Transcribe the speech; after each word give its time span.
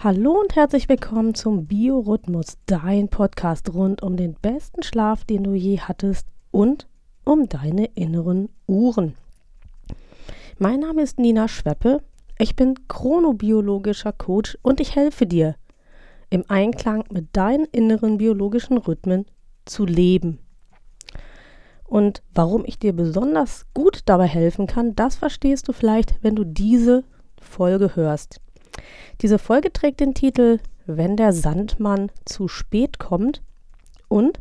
Hallo 0.00 0.38
und 0.40 0.54
herzlich 0.54 0.88
willkommen 0.88 1.34
zum 1.34 1.66
Biorhythmus, 1.66 2.56
dein 2.66 3.08
Podcast 3.08 3.74
rund 3.74 4.00
um 4.00 4.16
den 4.16 4.34
besten 4.34 4.84
Schlaf, 4.84 5.24
den 5.24 5.42
du 5.42 5.54
je 5.54 5.80
hattest 5.80 6.28
und 6.52 6.86
um 7.24 7.48
deine 7.48 7.86
inneren 7.96 8.48
Uhren. 8.68 9.16
Mein 10.56 10.78
Name 10.78 11.02
ist 11.02 11.18
Nina 11.18 11.48
Schweppe, 11.48 12.00
ich 12.38 12.54
bin 12.54 12.76
chronobiologischer 12.86 14.12
Coach 14.12 14.56
und 14.62 14.78
ich 14.78 14.94
helfe 14.94 15.26
dir, 15.26 15.56
im 16.30 16.44
Einklang 16.46 17.02
mit 17.10 17.36
deinen 17.36 17.64
inneren 17.64 18.18
biologischen 18.18 18.78
Rhythmen 18.78 19.26
zu 19.64 19.84
leben. 19.84 20.38
Und 21.82 22.22
warum 22.32 22.64
ich 22.64 22.78
dir 22.78 22.92
besonders 22.92 23.66
gut 23.74 24.02
dabei 24.04 24.28
helfen 24.28 24.68
kann, 24.68 24.94
das 24.94 25.16
verstehst 25.16 25.66
du 25.66 25.72
vielleicht, 25.72 26.22
wenn 26.22 26.36
du 26.36 26.44
diese 26.44 27.02
Folge 27.40 27.96
hörst. 27.96 28.40
Diese 29.20 29.38
Folge 29.38 29.72
trägt 29.72 30.00
den 30.00 30.14
Titel 30.14 30.58
Wenn 30.86 31.16
der 31.16 31.32
Sandmann 31.32 32.10
zu 32.24 32.48
spät 32.48 32.98
kommt 32.98 33.42
und 34.08 34.40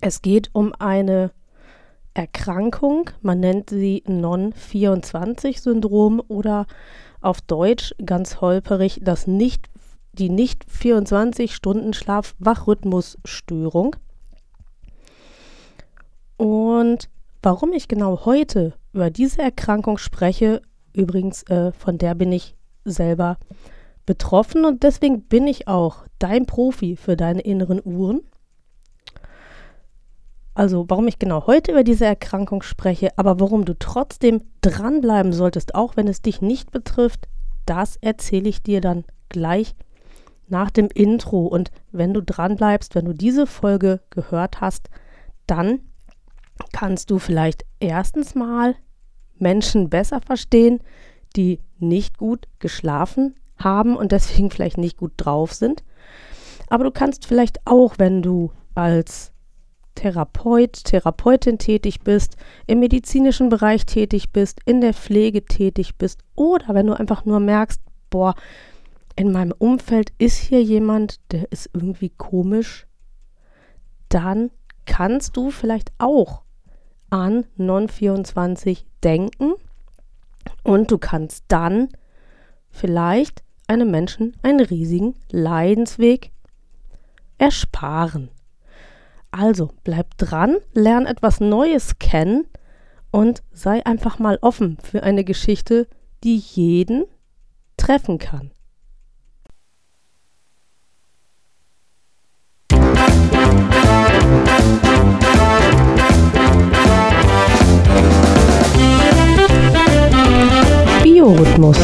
es 0.00 0.22
geht 0.22 0.50
um 0.52 0.72
eine 0.78 1.30
Erkrankung, 2.14 3.10
man 3.22 3.40
nennt 3.40 3.70
sie 3.70 4.04
Non-24-Syndrom 4.06 6.22
oder 6.28 6.66
auf 7.20 7.40
Deutsch 7.40 7.92
ganz 8.04 8.40
holperig 8.40 9.00
das 9.02 9.26
nicht, 9.26 9.66
die 10.12 10.30
nicht 10.30 10.64
24 10.70 11.52
Stunden 11.54 11.92
Schlaf-Wachrhythmus-Störung. 11.92 13.96
Und 16.36 17.08
warum 17.42 17.72
ich 17.72 17.88
genau 17.88 18.24
heute 18.24 18.74
über 18.92 19.10
diese 19.10 19.42
Erkrankung 19.42 19.98
spreche, 19.98 20.62
übrigens 20.92 21.42
äh, 21.44 21.72
von 21.72 21.98
der 21.98 22.14
bin 22.14 22.30
ich 22.30 22.54
selber 22.84 23.38
betroffen 24.06 24.64
und 24.64 24.82
deswegen 24.82 25.22
bin 25.22 25.46
ich 25.46 25.68
auch 25.68 26.04
dein 26.18 26.46
Profi 26.46 26.96
für 26.96 27.16
deine 27.16 27.40
inneren 27.40 27.80
Uhren. 27.84 28.22
Also 30.54 30.84
warum 30.88 31.08
ich 31.08 31.18
genau 31.18 31.46
heute 31.46 31.72
über 31.72 31.82
diese 31.82 32.04
Erkrankung 32.04 32.62
spreche, 32.62 33.10
aber 33.16 33.40
warum 33.40 33.64
du 33.64 33.76
trotzdem 33.76 34.42
dranbleiben 34.60 35.32
solltest, 35.32 35.74
auch 35.74 35.96
wenn 35.96 36.06
es 36.06 36.22
dich 36.22 36.40
nicht 36.40 36.70
betrifft, 36.70 37.28
das 37.66 37.96
erzähle 37.96 38.48
ich 38.48 38.62
dir 38.62 38.80
dann 38.80 39.04
gleich 39.28 39.74
nach 40.48 40.70
dem 40.70 40.88
Intro. 40.94 41.46
Und 41.46 41.70
wenn 41.90 42.14
du 42.14 42.22
dranbleibst, 42.22 42.94
wenn 42.94 43.06
du 43.06 43.14
diese 43.14 43.46
Folge 43.46 44.00
gehört 44.10 44.60
hast, 44.60 44.90
dann 45.46 45.80
kannst 46.72 47.10
du 47.10 47.18
vielleicht 47.18 47.64
erstens 47.80 48.34
mal 48.34 48.76
Menschen 49.38 49.90
besser 49.90 50.20
verstehen, 50.20 50.80
die 51.36 51.60
nicht 51.78 52.18
gut 52.18 52.46
geschlafen 52.58 53.34
haben 53.58 53.96
und 53.96 54.12
deswegen 54.12 54.50
vielleicht 54.50 54.78
nicht 54.78 54.96
gut 54.96 55.12
drauf 55.16 55.52
sind. 55.52 55.82
Aber 56.68 56.84
du 56.84 56.90
kannst 56.90 57.26
vielleicht 57.26 57.66
auch, 57.66 57.94
wenn 57.98 58.22
du 58.22 58.50
als 58.74 59.32
Therapeut, 59.94 60.84
Therapeutin 60.84 61.58
tätig 61.58 62.00
bist, 62.00 62.36
im 62.66 62.80
medizinischen 62.80 63.48
Bereich 63.48 63.86
tätig 63.86 64.32
bist, 64.32 64.60
in 64.64 64.80
der 64.80 64.94
Pflege 64.94 65.44
tätig 65.44 65.96
bist 65.96 66.20
oder 66.34 66.74
wenn 66.74 66.86
du 66.86 66.98
einfach 66.98 67.24
nur 67.24 67.38
merkst, 67.38 67.80
boah, 68.10 68.34
in 69.16 69.30
meinem 69.30 69.54
Umfeld 69.56 70.12
ist 70.18 70.36
hier 70.36 70.62
jemand, 70.62 71.20
der 71.30 71.50
ist 71.52 71.70
irgendwie 71.72 72.10
komisch, 72.10 72.86
dann 74.08 74.50
kannst 74.86 75.36
du 75.36 75.50
vielleicht 75.50 75.92
auch 75.98 76.42
an 77.10 77.46
Non-24 77.56 78.84
denken 79.04 79.52
und 80.64 80.90
du 80.90 80.98
kannst 80.98 81.44
dann 81.48 81.88
vielleicht 82.70 83.44
einem 83.68 83.90
Menschen 83.90 84.36
einen 84.42 84.60
riesigen 84.60 85.14
Leidensweg 85.30 86.32
ersparen. 87.38 88.30
Also 89.30 89.70
bleib 89.84 90.16
dran, 90.18 90.56
lern 90.72 91.06
etwas 91.06 91.40
Neues 91.40 91.98
kennen 91.98 92.46
und 93.10 93.42
sei 93.52 93.84
einfach 93.86 94.18
mal 94.18 94.38
offen 94.40 94.78
für 94.82 95.02
eine 95.02 95.24
Geschichte, 95.24 95.86
die 96.24 96.36
jeden 96.36 97.04
treffen 97.76 98.18
kann. 98.18 98.50
Biorhythmus. 111.24 111.78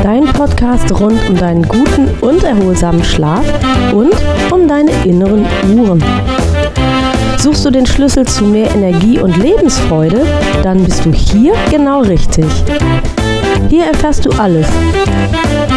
Dein 0.00 0.26
Podcast 0.26 0.92
rund 1.00 1.18
um 1.28 1.36
deinen 1.36 1.66
guten 1.66 2.08
und 2.20 2.44
erholsamen 2.44 3.02
Schlaf 3.02 3.44
und 3.92 4.14
um 4.52 4.68
deine 4.68 4.92
inneren 5.04 5.44
Uhren. 5.76 6.00
Suchst 7.38 7.64
du 7.64 7.70
den 7.70 7.84
Schlüssel 7.84 8.24
zu 8.28 8.44
mehr 8.44 8.70
Energie 8.72 9.18
und 9.18 9.36
Lebensfreude, 9.38 10.24
dann 10.62 10.84
bist 10.84 11.04
du 11.04 11.12
hier 11.12 11.52
genau 11.68 12.02
richtig. 12.02 12.44
Hier 13.68 13.86
erfährst 13.86 14.24
du 14.24 14.30
alles 14.38 14.68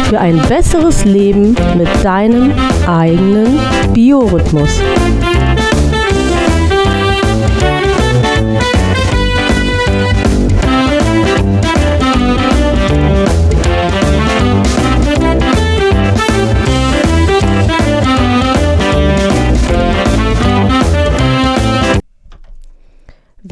für 0.08 0.20
ein 0.20 0.40
besseres 0.48 1.04
Leben 1.04 1.56
mit 1.76 1.88
deinem 2.04 2.52
eigenen 2.86 3.58
Biorhythmus. 3.92 4.80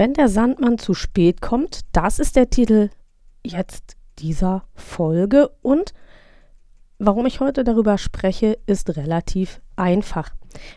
Wenn 0.03 0.15
der 0.15 0.29
Sandmann 0.29 0.79
zu 0.79 0.95
spät 0.95 1.41
kommt, 1.41 1.83
das 1.93 2.19
ist 2.19 2.35
der 2.35 2.51
Titel 2.51 2.91
jetzt 3.47 3.97
dieser 4.19 4.65
Folge 4.75 5.49
und 5.63 5.95
warum 6.99 7.25
ich 7.25 7.39
heute 7.39 7.63
darüber 7.63 7.97
spreche, 7.99 8.59
ist 8.67 8.97
relativ 8.97 9.61
einfach. 9.77 10.35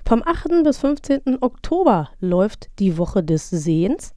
Vom 0.07 0.21
8. 0.23 0.63
bis 0.63 0.77
15. 0.77 1.41
Oktober 1.41 2.11
läuft 2.19 2.69
die 2.77 2.99
Woche 2.99 3.23
des 3.23 3.49
Sehens 3.49 4.13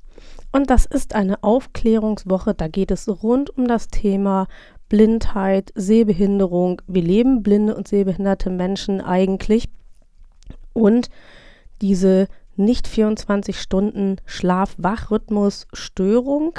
und 0.52 0.69
das 0.69 0.84
ist 0.84 1.14
eine 1.14 1.42
Aufklärungswoche, 1.42 2.52
da 2.52 2.69
geht 2.69 2.90
es 2.90 3.08
rund 3.08 3.48
um 3.56 3.66
das 3.66 3.88
Thema 3.88 4.46
Blindheit, 4.90 5.72
Sehbehinderung. 5.75 6.82
Wie 6.86 7.00
leben 7.00 7.42
blinde 7.42 7.75
und 7.75 7.88
sehbehinderte 7.88 8.50
Menschen 8.50 9.00
eigentlich? 9.00 9.70
Und 10.75 11.08
diese 11.80 12.28
nicht 12.58 12.88
24 12.88 13.60
Stunden 13.60 14.16
Schlaf-Wach-Rhythmus-Störung, 14.26 16.58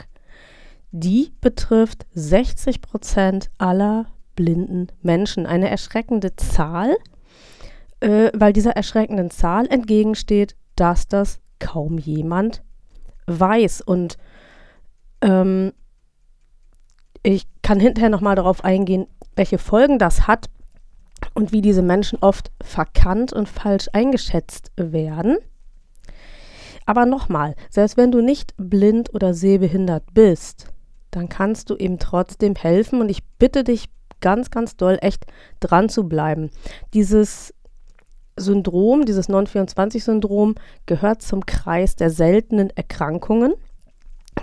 die 0.92 1.32
betrifft 1.42 2.06
60 2.14 2.82
Prozent 2.82 3.52
aller 3.58 4.08
blinden 4.36 4.88
Menschen. 5.02 5.46
Eine 5.46 5.70
erschreckende 5.70 6.36
Zahl, 6.36 6.96
äh, 8.00 8.32
weil 8.34 8.54
dieser 8.54 8.72
erschreckenden 8.72 9.30
Zahl 9.30 9.68
entgegensteht, 9.68 10.56
dass 10.76 11.08
das 11.08 11.40
kaum 11.60 11.98
jemand 11.98 12.64
weiß. 13.28 13.82
Und 13.82 14.18
ähm, 15.22 15.74
ich 17.22 17.48
kann 17.62 17.80
hinterher 17.80 18.10
nochmal 18.10 18.36
darauf 18.36 18.64
eingehen, 18.64 19.08
welche 19.36 19.58
Folgen 19.58 20.00
das 20.00 20.28
hat 20.28 20.50
und 21.34 21.52
wie 21.52 21.62
diese 21.62 21.82
Menschen 21.82 22.20
oft 22.22 22.52
verkannt 22.62 23.34
und 23.34 23.50
falsch 23.50 23.90
eingeschätzt 23.94 24.72
werden. 24.78 25.38
Aber 26.90 27.06
nochmal, 27.06 27.54
selbst 27.70 27.98
wenn 27.98 28.12
du 28.12 28.20
nicht 28.20 28.56
blind 28.58 29.14
oder 29.14 29.36
sehbehindert 29.36 30.06
bist, 30.16 30.74
dann 31.12 31.30
kannst 31.30 31.70
du 31.70 31.76
ihm 31.76 32.00
trotzdem 32.00 32.56
helfen 32.56 33.00
und 33.00 33.10
ich 33.10 33.24
bitte 33.38 33.64
dich 33.64 33.90
ganz, 34.22 34.50
ganz 34.50 34.76
doll 34.76 34.98
echt 35.02 35.28
dran 35.60 35.90
zu 35.90 36.10
bleiben. 36.10 36.50
Dieses 36.96 37.54
Syndrom, 38.38 39.06
dieses 39.06 39.30
Non-24-Syndrom 39.30 40.56
gehört 40.88 41.22
zum 41.22 41.46
Kreis 41.46 41.96
der 41.96 42.10
seltenen 42.10 42.72
Erkrankungen, 42.72 43.54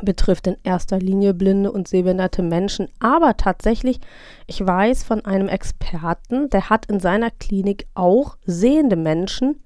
betrifft 0.03 0.47
in 0.47 0.57
erster 0.63 1.01
Linie 1.01 1.35
blinde 1.35 1.73
und 1.73 1.89
sehbehinderte 1.89 2.45
Menschen. 2.45 2.87
Aber 3.01 3.37
tatsächlich, 3.37 3.99
ich 4.47 4.65
weiß 4.65 5.03
von 5.03 5.25
einem 5.25 5.49
Experten, 5.49 6.49
der 6.51 6.71
hat 6.71 6.87
in 6.87 7.01
seiner 7.01 7.33
Klinik 7.33 7.89
auch 7.95 8.37
sehende 8.45 8.95
Menschen, 8.95 9.65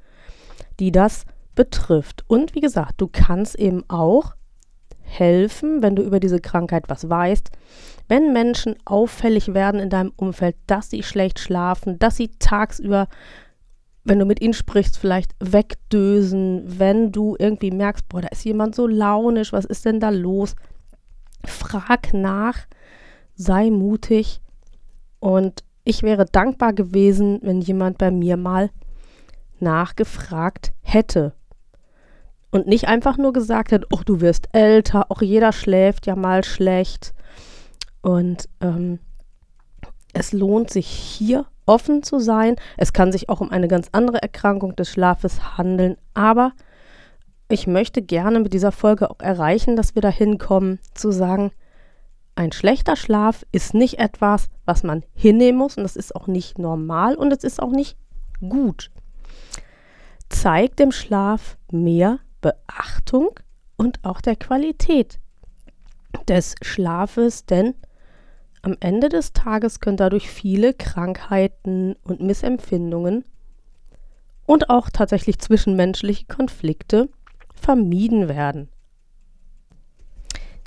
die 0.78 0.92
das 0.92 1.26
betrifft. 1.54 2.24
Und 2.26 2.54
wie 2.54 2.60
gesagt, 2.60 3.00
du 3.00 3.08
kannst 3.08 3.56
eben 3.56 3.84
auch 3.88 4.34
helfen, 5.02 5.82
wenn 5.82 5.96
du 5.96 6.02
über 6.02 6.20
diese 6.20 6.40
Krankheit 6.40 6.84
was 6.88 7.08
weißt, 7.08 7.50
wenn 8.08 8.32
Menschen 8.32 8.76
auffällig 8.84 9.54
werden 9.54 9.80
in 9.80 9.90
deinem 9.90 10.12
Umfeld, 10.16 10.56
dass 10.66 10.90
sie 10.90 11.02
schlecht 11.02 11.38
schlafen, 11.38 11.98
dass 11.98 12.16
sie 12.16 12.28
tagsüber, 12.38 13.08
wenn 14.04 14.18
du 14.18 14.24
mit 14.24 14.40
ihnen 14.40 14.54
sprichst, 14.54 14.98
vielleicht 14.98 15.34
wegdösen, 15.40 16.62
wenn 16.66 17.12
du 17.12 17.36
irgendwie 17.38 17.70
merkst, 17.70 18.08
boah, 18.08 18.22
da 18.22 18.28
ist 18.28 18.44
jemand 18.44 18.74
so 18.74 18.86
launisch, 18.86 19.52
was 19.52 19.64
ist 19.64 19.84
denn 19.84 20.00
da 20.00 20.10
los? 20.10 20.54
Frag 21.44 22.12
nach, 22.14 22.58
sei 23.34 23.70
mutig 23.70 24.40
und 25.18 25.64
ich 25.84 26.02
wäre 26.02 26.24
dankbar 26.24 26.72
gewesen, 26.72 27.40
wenn 27.42 27.60
jemand 27.60 27.98
bei 27.98 28.10
mir 28.10 28.36
mal 28.36 28.70
nachgefragt 29.58 30.72
hätte. 30.82 31.34
Und 32.50 32.66
nicht 32.66 32.88
einfach 32.88 33.16
nur 33.16 33.32
gesagt 33.32 33.72
hat, 33.72 33.84
oh, 33.92 34.00
du 34.04 34.20
wirst 34.20 34.48
älter, 34.52 35.10
auch 35.10 35.22
jeder 35.22 35.52
schläft 35.52 36.06
ja 36.06 36.16
mal 36.16 36.42
schlecht. 36.44 37.14
Und 38.02 38.48
ähm, 38.60 38.98
es 40.12 40.32
lohnt 40.32 40.70
sich 40.70 40.86
hier 40.86 41.46
offen 41.66 42.02
zu 42.02 42.18
sein. 42.18 42.56
Es 42.76 42.92
kann 42.92 43.12
sich 43.12 43.28
auch 43.28 43.40
um 43.40 43.50
eine 43.50 43.68
ganz 43.68 43.88
andere 43.92 44.20
Erkrankung 44.20 44.74
des 44.74 44.90
Schlafes 44.90 45.56
handeln, 45.56 45.96
aber 46.14 46.52
ich 47.48 47.66
möchte 47.66 48.02
gerne 48.02 48.40
mit 48.40 48.52
dieser 48.52 48.72
Folge 48.72 49.10
auch 49.10 49.20
erreichen, 49.20 49.76
dass 49.76 49.94
wir 49.94 50.02
dahin 50.02 50.38
kommen, 50.38 50.78
zu 50.94 51.10
sagen, 51.10 51.52
ein 52.36 52.52
schlechter 52.52 52.96
Schlaf 52.96 53.44
ist 53.52 53.74
nicht 53.74 53.98
etwas, 53.98 54.46
was 54.64 54.82
man 54.82 55.04
hinnehmen 55.14 55.58
muss 55.58 55.76
und 55.76 55.82
das 55.82 55.96
ist 55.96 56.14
auch 56.14 56.26
nicht 56.26 56.58
normal 56.58 57.14
und 57.16 57.32
es 57.32 57.44
ist 57.44 57.60
auch 57.60 57.72
nicht 57.72 57.96
gut. 58.40 58.90
Zeigt 60.28 60.78
dem 60.78 60.92
Schlaf 60.92 61.58
mehr 61.70 62.18
Beachtung 62.40 63.30
und 63.76 64.04
auch 64.04 64.20
der 64.20 64.36
Qualität 64.36 65.18
des 66.28 66.54
Schlafes, 66.62 67.46
denn 67.46 67.74
am 68.62 68.76
Ende 68.80 69.08
des 69.08 69.32
Tages 69.32 69.80
können 69.80 69.96
dadurch 69.96 70.30
viele 70.30 70.74
Krankheiten 70.74 71.96
und 72.02 72.20
Missempfindungen 72.20 73.24
und 74.46 74.68
auch 74.68 74.90
tatsächlich 74.90 75.38
zwischenmenschliche 75.38 76.26
Konflikte 76.26 77.08
vermieden 77.54 78.28
werden. 78.28 78.68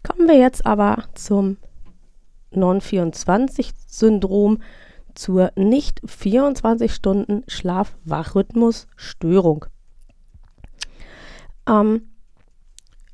Kommen 0.03 0.27
wir 0.27 0.37
jetzt 0.37 0.65
aber 0.65 1.03
zum 1.13 1.57
Non-24-Syndrom, 2.51 4.61
zur 5.15 5.51
nicht 5.55 6.01
24 6.05 6.93
Stunden 6.93 7.43
Schlaf-Wach-Rhythmus-Störung. 7.47 9.65
Ähm, 11.67 12.09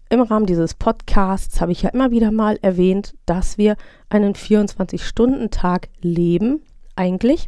im 0.10 0.22
Rahmen 0.22 0.48
dieses 0.48 0.74
Podcasts 0.74 1.62
habe 1.62 1.72
ich 1.72 1.84
ja 1.84 1.90
immer 1.90 2.10
wieder 2.10 2.31
mal 2.31 2.57
erwähnt, 2.62 3.16
dass 3.28 3.57
wir 3.60 3.75
einen 4.10 4.34
24-Stunden-Tag 4.34 5.90
leben, 6.01 6.63
eigentlich, 6.96 7.48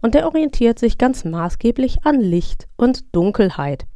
und 0.00 0.14
der 0.14 0.26
orientiert 0.26 0.78
sich 0.78 0.98
ganz 0.98 1.24
maßgeblich 1.24 2.04
an 2.04 2.20
Licht 2.20 2.68
und 2.76 3.04
Dunkelheit. 3.14 3.86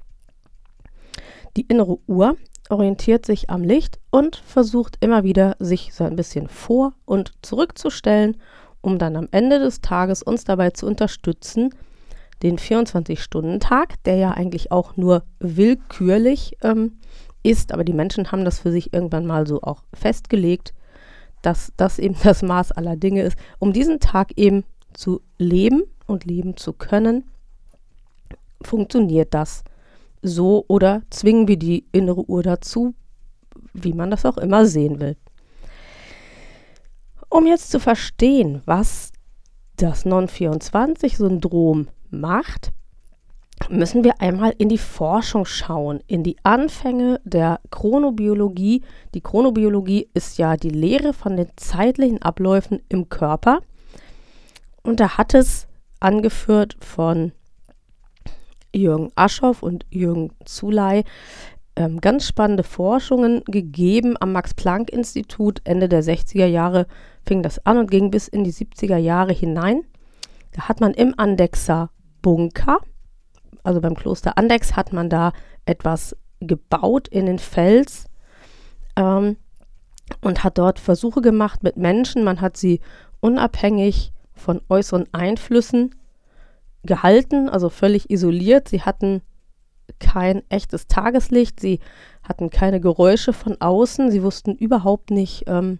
Die 1.56 1.62
innere 1.62 1.98
Uhr 2.06 2.36
orientiert 2.68 3.26
sich 3.26 3.48
am 3.48 3.62
Licht 3.62 3.98
und 4.10 4.36
versucht 4.36 4.96
immer 5.00 5.24
wieder, 5.24 5.56
sich 5.58 5.94
so 5.94 6.04
ein 6.04 6.16
bisschen 6.16 6.48
vor 6.48 6.94
und 7.04 7.32
zurückzustellen, 7.42 8.36
um 8.80 8.98
dann 8.98 9.16
am 9.16 9.28
Ende 9.30 9.58
des 9.58 9.80
Tages 9.80 10.22
uns 10.22 10.44
dabei 10.44 10.70
zu 10.70 10.86
unterstützen, 10.86 11.74
den 12.42 12.58
24-Stunden-Tag, 12.58 14.02
der 14.04 14.16
ja 14.16 14.30
eigentlich 14.32 14.72
auch 14.72 14.96
nur 14.96 15.24
willkürlich 15.38 16.56
ähm, 16.62 16.98
ist, 17.42 17.72
aber 17.72 17.84
die 17.84 17.92
Menschen 17.92 18.32
haben 18.32 18.44
das 18.44 18.60
für 18.60 18.72
sich 18.72 18.92
irgendwann 18.92 19.26
mal 19.26 19.46
so 19.46 19.62
auch 19.62 19.82
festgelegt, 19.92 20.74
dass 21.42 21.72
das 21.76 21.98
eben 21.98 22.16
das 22.22 22.42
Maß 22.42 22.72
aller 22.72 22.96
Dinge 22.96 23.22
ist, 23.22 23.36
um 23.58 23.72
diesen 23.72 24.00
Tag 24.00 24.32
eben 24.36 24.64
zu 24.92 25.20
leben 25.38 25.84
und 26.06 26.24
leben 26.24 26.56
zu 26.56 26.72
können, 26.72 27.24
funktioniert 28.62 29.32
das 29.32 29.64
so 30.22 30.64
oder 30.68 31.02
zwingen 31.10 31.48
wir 31.48 31.56
die 31.56 31.86
innere 31.92 32.28
Uhr 32.28 32.42
dazu, 32.42 32.94
wie 33.72 33.94
man 33.94 34.10
das 34.10 34.26
auch 34.26 34.36
immer 34.36 34.66
sehen 34.66 35.00
will. 35.00 35.16
Um 37.30 37.46
jetzt 37.46 37.70
zu 37.70 37.78
verstehen, 37.78 38.60
was 38.66 39.12
das 39.76 40.04
Non-24-Syndrom 40.04 41.88
macht, 42.10 42.70
müssen 43.68 44.04
wir 44.04 44.20
einmal 44.20 44.54
in 44.58 44.68
die 44.68 44.78
Forschung 44.78 45.44
schauen, 45.44 46.00
in 46.06 46.22
die 46.22 46.36
Anfänge 46.42 47.20
der 47.24 47.60
Chronobiologie. 47.70 48.82
Die 49.14 49.20
Chronobiologie 49.20 50.08
ist 50.14 50.38
ja 50.38 50.56
die 50.56 50.70
Lehre 50.70 51.12
von 51.12 51.36
den 51.36 51.48
zeitlichen 51.56 52.22
Abläufen 52.22 52.80
im 52.88 53.08
Körper. 53.08 53.60
Und 54.82 55.00
da 55.00 55.18
hat 55.18 55.34
es 55.34 55.66
angeführt 56.00 56.76
von 56.80 57.32
Jürgen 58.74 59.10
Aschoff 59.14 59.62
und 59.62 59.84
Jürgen 59.90 60.32
Zuley 60.44 61.04
ähm, 61.76 62.00
ganz 62.00 62.26
spannende 62.26 62.62
Forschungen 62.62 63.42
gegeben 63.46 64.16
am 64.20 64.32
Max-Planck-Institut. 64.32 65.60
Ende 65.64 65.88
der 65.88 66.02
60er 66.02 66.46
Jahre 66.46 66.86
fing 67.26 67.42
das 67.42 67.64
an 67.66 67.78
und 67.78 67.90
ging 67.90 68.10
bis 68.10 68.28
in 68.28 68.44
die 68.44 68.52
70er 68.52 68.96
Jahre 68.96 69.32
hinein. 69.32 69.84
Da 70.52 70.68
hat 70.68 70.80
man 70.80 70.94
im 70.94 71.14
Andexer 71.16 71.90
Bunker 72.22 72.78
also 73.64 73.80
beim 73.80 73.94
Kloster 73.94 74.38
Andex, 74.38 74.76
hat 74.76 74.92
man 74.92 75.08
da 75.08 75.32
etwas 75.64 76.16
gebaut 76.40 77.08
in 77.08 77.26
den 77.26 77.38
Fels 77.38 78.06
ähm, 78.96 79.36
und 80.20 80.42
hat 80.42 80.58
dort 80.58 80.78
Versuche 80.78 81.20
gemacht 81.20 81.62
mit 81.62 81.76
Menschen. 81.76 82.24
Man 82.24 82.40
hat 82.40 82.56
sie 82.56 82.80
unabhängig 83.20 84.12
von 84.32 84.60
äußeren 84.68 85.06
Einflüssen 85.12 85.94
gehalten, 86.82 87.48
also 87.48 87.68
völlig 87.68 88.10
isoliert. 88.10 88.68
Sie 88.68 88.82
hatten 88.82 89.22
kein 89.98 90.42
echtes 90.48 90.86
Tageslicht, 90.86 91.60
sie 91.60 91.80
hatten 92.22 92.48
keine 92.48 92.80
Geräusche 92.80 93.32
von 93.32 93.60
außen, 93.60 94.10
sie 94.10 94.22
wussten 94.22 94.54
überhaupt 94.54 95.10
nicht, 95.10 95.44
ähm, 95.46 95.78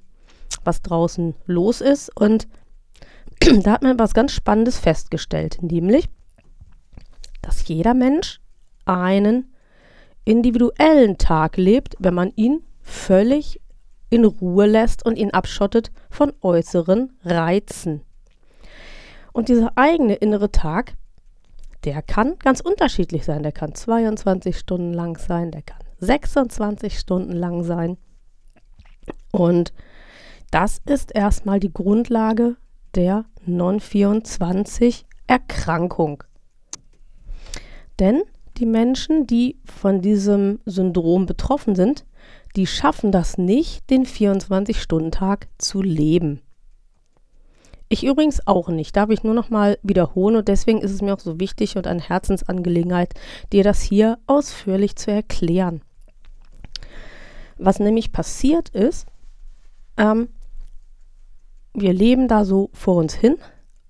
was 0.65 0.83
draußen 0.83 1.35
los 1.47 1.81
ist. 1.81 2.15
Und 2.15 2.49
da 3.63 3.73
hat 3.73 3.83
man 3.83 3.99
was 3.99 4.13
ganz 4.13 4.33
Spannendes 4.33 4.79
festgestellt, 4.79 5.59
nämlich, 5.63 6.11
dass 7.51 7.67
jeder 7.67 7.95
Mensch 7.95 8.41
einen 8.85 9.53
individuellen 10.25 11.19
Tag 11.19 11.57
lebt, 11.57 11.97
wenn 11.99 12.15
man 12.15 12.31
ihn 12.37 12.63
völlig 12.81 13.61
in 14.09 14.25
Ruhe 14.25 14.67
lässt 14.67 15.05
und 15.05 15.19
ihn 15.19 15.33
abschottet 15.33 15.91
von 16.11 16.33
äußeren 16.43 17.13
Reizen. 17.25 18.03
Und 19.33 19.49
dieser 19.49 19.73
eigene 19.75 20.15
innere 20.15 20.53
Tag, 20.53 20.95
der 21.83 22.03
kann 22.03 22.39
ganz 22.39 22.61
unterschiedlich 22.61 23.25
sein. 23.25 23.43
Der 23.43 23.51
kann 23.51 23.75
22 23.75 24.57
Stunden 24.57 24.95
lang 24.95 25.19
sein, 25.19 25.51
der 25.51 25.63
kann 25.63 25.81
26 25.99 27.01
Stunden 27.01 27.33
lang 27.33 27.65
sein. 27.65 27.99
Und 29.33 29.73
das 30.53 30.81
ist 30.87 31.13
erstmal 31.13 31.59
die 31.59 31.73
Grundlage 31.73 32.55
der 32.95 33.25
Non-24-Erkrankung. 33.45 36.23
Denn 38.01 38.23
die 38.57 38.67
Menschen, 38.67 39.27
die 39.27 39.59
von 39.65 40.01
diesem 40.01 40.59
Syndrom 40.65 41.27
betroffen 41.27 41.75
sind, 41.75 42.05
die 42.57 42.67
schaffen 42.67 43.13
das 43.13 43.39
nicht, 43.39 43.89
den 43.91 44.05
24-Stunden-Tag 44.05 45.49
zu 45.59 45.83
leben. 45.83 46.41
Ich 47.89 48.05
übrigens 48.05 48.47
auch 48.47 48.69
nicht, 48.69 48.97
darf 48.97 49.11
ich 49.11 49.25
nur 49.25 49.35
noch 49.35 49.51
mal 49.51 49.79
wiederholen 49.83 50.37
und 50.37 50.49
deswegen 50.49 50.81
ist 50.81 50.93
es 50.93 51.03
mir 51.03 51.13
auch 51.13 51.21
so 51.21 51.41
wichtig 51.41 51.77
und 51.77 51.87
eine 51.87 52.01
Herzensangelegenheit, 52.01 53.15
dir 53.53 53.65
das 53.65 53.83
hier 53.83 54.19
ausführlich 54.27 54.97
zu 54.97 55.11
erklären. 55.11 55.83
Was 57.59 57.81
nämlich 57.81 58.13
passiert 58.13 58.69
ist, 58.71 59.07
ähm, 59.97 60.29
wir 61.75 61.93
leben 61.93 62.29
da 62.29 62.45
so 62.45 62.71
vor 62.73 62.97
uns 62.97 63.15
hin 63.15 63.37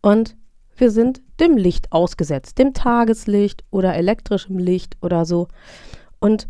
und 0.02 0.36
wir 0.76 0.90
sind 0.90 1.20
dem 1.40 1.56
Licht 1.56 1.92
ausgesetzt, 1.92 2.58
dem 2.58 2.74
Tageslicht 2.74 3.64
oder 3.70 3.94
elektrischem 3.94 4.58
Licht 4.58 4.96
oder 5.00 5.24
so. 5.24 5.48
Und 6.18 6.46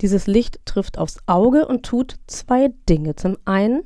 dieses 0.00 0.26
Licht 0.26 0.60
trifft 0.66 0.98
aufs 0.98 1.18
Auge 1.26 1.66
und 1.66 1.84
tut 1.84 2.16
zwei 2.26 2.72
Dinge. 2.88 3.16
Zum 3.16 3.38
einen 3.44 3.84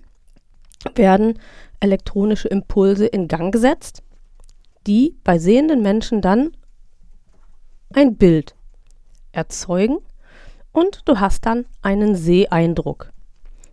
werden 0.95 1.39
elektronische 1.79 2.49
Impulse 2.49 3.07
in 3.07 3.29
Gang 3.29 3.53
gesetzt, 3.53 4.03
die 4.87 5.17
bei 5.25 5.39
sehenden 5.39 5.83
Menschen 5.83 6.21
dann 6.21 6.53
ein 7.95 8.17
Bild 8.17 8.55
erzeugen 9.33 9.99
und 10.73 11.03
du 11.05 11.21
hast 11.21 11.47
dann 11.47 11.67
einen 11.83 12.15
Seeeindruck. 12.15 13.13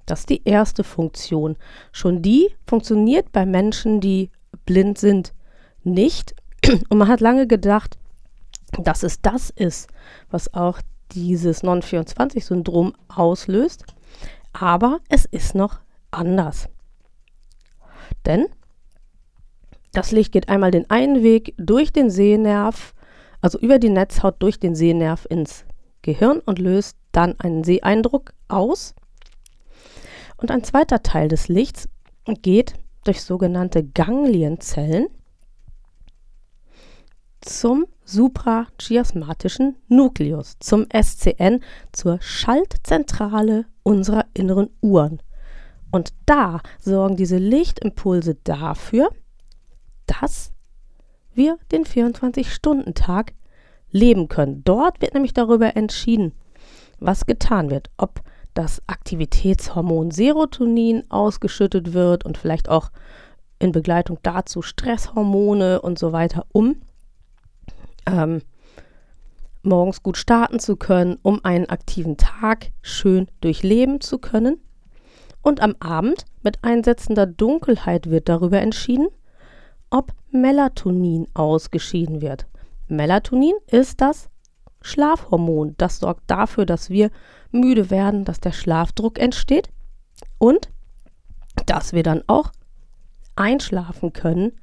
Das 0.06 0.22
ist 0.22 0.30
die 0.30 0.44
erste 0.46 0.84
Funktion. 0.84 1.58
Schon 1.92 2.22
die 2.22 2.50
funktioniert 2.66 3.32
bei 3.32 3.46
Menschen, 3.46 4.00
die 4.00 4.32
blind 4.66 4.98
sind, 4.98 5.34
nicht. 5.84 6.36
Und 6.68 6.98
man 6.98 7.08
hat 7.08 7.22
lange 7.22 7.48
gedacht, 7.48 7.98
dass 8.78 9.04
es 9.04 9.22
das 9.22 9.50
ist, 9.50 9.90
was 10.30 10.54
auch 10.54 10.80
dieses 11.12 11.64
Non-24-Syndrom 11.64 12.94
auslöst. 13.08 13.86
Aber 14.54 15.00
es 15.10 15.26
ist 15.26 15.56
noch 15.56 15.80
anders. 16.12 16.68
Denn 18.26 18.48
das 19.94 20.12
Licht 20.12 20.32
geht 20.32 20.50
einmal 20.50 20.72
den 20.72 20.90
einen 20.90 21.24
Weg 21.24 21.54
durch 21.58 21.94
den 21.94 22.10
Sehnerv, 22.10 22.94
also 23.42 23.58
über 23.60 23.80
die 23.80 23.90
Netzhaut 23.90 24.36
durch 24.40 24.60
den 24.60 24.76
Sehnerv 24.76 25.26
ins 25.30 25.66
Gehirn 26.02 26.40
und 26.40 26.60
löst 26.60 26.98
dann 27.12 27.40
einen 27.40 27.64
Seeeindruck 27.64 28.34
aus. 28.48 28.94
Und 30.38 30.52
ein 30.52 30.64
zweiter 30.64 31.02
Teil 31.02 31.30
des 31.30 31.48
Lichts 31.48 31.90
geht 32.42 32.74
durch 33.06 33.24
sogenannte 33.24 33.84
Ganglienzellen 33.84 35.08
zum 37.48 37.86
suprachiasmatischen 38.04 39.76
Nukleus, 39.88 40.58
zum 40.60 40.86
SCN, 40.92 41.62
zur 41.92 42.20
Schaltzentrale 42.22 43.66
unserer 43.84 44.26
inneren 44.34 44.70
Uhren. 44.82 45.22
Und 45.92 46.14
da 46.26 46.62
sorgen 46.80 47.16
diese 47.16 47.38
Lichtimpulse 47.38 48.36
dafür, 48.44 49.10
dass 50.06 50.52
wir 51.34 51.58
den 51.72 51.86
24-Stunden-Tag 51.86 53.34
leben 53.92 54.28
können. 54.28 54.64
Dort 54.64 55.02
wird 55.02 55.14
nämlich 55.14 55.34
darüber 55.34 55.76
entschieden, 55.76 56.34
was 57.00 57.26
getan 57.26 57.70
wird, 57.70 57.90
ob 57.98 58.22
das 58.54 58.82
Aktivitätshormon 58.88 60.12
Serotonin 60.12 61.04
ausgeschüttet 61.10 61.94
wird 61.94 62.26
und 62.26 62.38
vielleicht 62.38 62.70
auch 62.70 62.92
in 63.60 63.72
Begleitung 63.72 64.20
dazu 64.24 64.62
Stresshormone 64.62 65.82
und 65.82 66.00
so 66.00 66.12
weiter, 66.12 66.46
um 66.52 66.78
ähm, 68.08 68.42
morgens 69.64 70.02
gut 70.02 70.18
starten 70.18 70.60
zu 70.60 70.76
können, 70.76 71.18
um 71.22 71.44
einen 71.44 71.70
aktiven 71.70 72.18
Tag 72.18 72.72
schön 72.82 73.28
durchleben 73.42 74.02
zu 74.02 74.18
können. 74.18 74.60
Und 75.42 75.62
am 75.62 75.76
Abend 75.80 76.26
mit 76.42 76.64
einsetzender 76.64 77.26
Dunkelheit 77.26 78.10
wird 78.10 78.28
darüber 78.30 78.60
entschieden, 78.60 79.08
ob 79.90 80.14
Melatonin 80.32 81.28
ausgeschieden 81.34 82.22
wird. 82.22 82.48
Melatonin 82.88 83.54
ist 83.68 84.02
das 84.02 84.30
Schlafhormon. 84.82 85.76
Das 85.78 86.00
sorgt 86.00 86.24
dafür, 86.28 86.66
dass 86.66 86.90
wir 86.90 87.12
müde 87.52 87.90
werden, 87.90 88.26
dass 88.26 88.40
der 88.40 88.52
Schlafdruck 88.52 89.20
entsteht 89.20 89.70
und 90.38 90.70
dass 91.66 91.94
wir 91.94 92.04
dann 92.04 92.24
auch 92.28 92.52
einschlafen 93.36 94.14
können, 94.14 94.54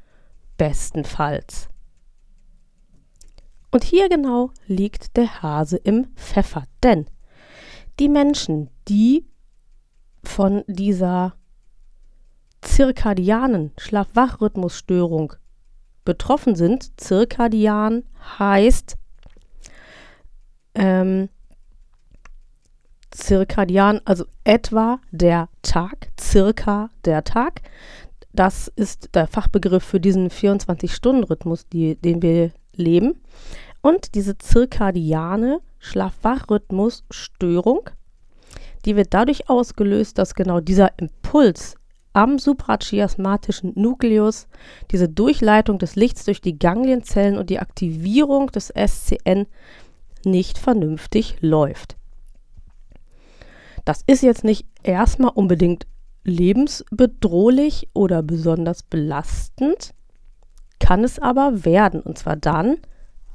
bestenfalls. 0.56 1.68
Und 3.74 3.82
hier 3.82 4.08
genau 4.08 4.52
liegt 4.68 5.16
der 5.16 5.42
Hase 5.42 5.76
im 5.78 6.06
Pfeffer, 6.14 6.62
denn 6.84 7.06
die 7.98 8.08
Menschen, 8.08 8.70
die 8.86 9.26
von 10.22 10.62
dieser 10.68 11.34
zirkadianen 12.60 13.72
Schlaf-Wach-Rhythmusstörung 13.76 15.32
betroffen 16.04 16.54
sind, 16.54 17.00
zirkadian 17.00 18.04
heißt 18.38 18.94
ähm, 20.76 21.28
zirkadian, 23.10 24.00
also 24.04 24.24
etwa 24.44 25.00
der 25.10 25.48
Tag, 25.62 26.12
circa 26.20 26.90
der 27.04 27.24
Tag. 27.24 27.62
Das 28.32 28.68
ist 28.68 29.16
der 29.16 29.26
Fachbegriff 29.26 29.82
für 29.82 29.98
diesen 29.98 30.30
24-Stunden-Rhythmus, 30.30 31.66
die, 31.66 31.96
den 31.96 32.22
wir 32.22 32.52
leben. 32.76 33.20
Und 33.80 34.14
diese 34.14 34.38
zirkadiane 34.38 35.60
Schlaf-Wach-Rhythmus-Störung, 35.78 37.90
die 38.84 38.96
wird 38.96 39.14
dadurch 39.14 39.48
ausgelöst, 39.48 40.18
dass 40.18 40.34
genau 40.34 40.60
dieser 40.60 40.90
Impuls 40.98 41.76
am 42.14 42.38
suprachiasmatischen 42.38 43.72
Nukleus, 43.74 44.46
diese 44.90 45.08
Durchleitung 45.08 45.78
des 45.78 45.96
Lichts 45.96 46.24
durch 46.24 46.40
die 46.40 46.58
Ganglienzellen 46.58 47.36
und 47.36 47.50
die 47.50 47.58
Aktivierung 47.58 48.50
des 48.52 48.68
SCN 48.68 49.46
nicht 50.24 50.58
vernünftig 50.58 51.36
läuft. 51.40 51.96
Das 53.84 54.02
ist 54.06 54.22
jetzt 54.22 54.44
nicht 54.44 54.66
erstmal 54.82 55.32
unbedingt 55.34 55.86
lebensbedrohlich 56.22 57.90
oder 57.92 58.22
besonders 58.22 58.82
belastend, 58.82 59.92
kann 60.84 61.02
es 61.02 61.18
aber 61.18 61.64
werden. 61.64 62.02
Und 62.02 62.18
zwar 62.18 62.36
dann, 62.36 62.76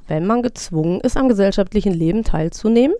wenn 0.06 0.24
man 0.24 0.40
gezwungen 0.40 1.00
ist, 1.00 1.16
am 1.16 1.28
gesellschaftlichen 1.28 1.92
Leben 1.92 2.22
teilzunehmen, 2.22 2.96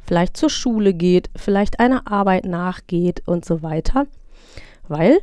vielleicht 0.00 0.36
zur 0.36 0.50
Schule 0.50 0.92
geht, 0.92 1.30
vielleicht 1.34 1.80
einer 1.80 2.06
Arbeit 2.06 2.44
nachgeht 2.44 3.26
und 3.26 3.46
so 3.46 3.62
weiter, 3.62 4.06
weil 4.86 5.18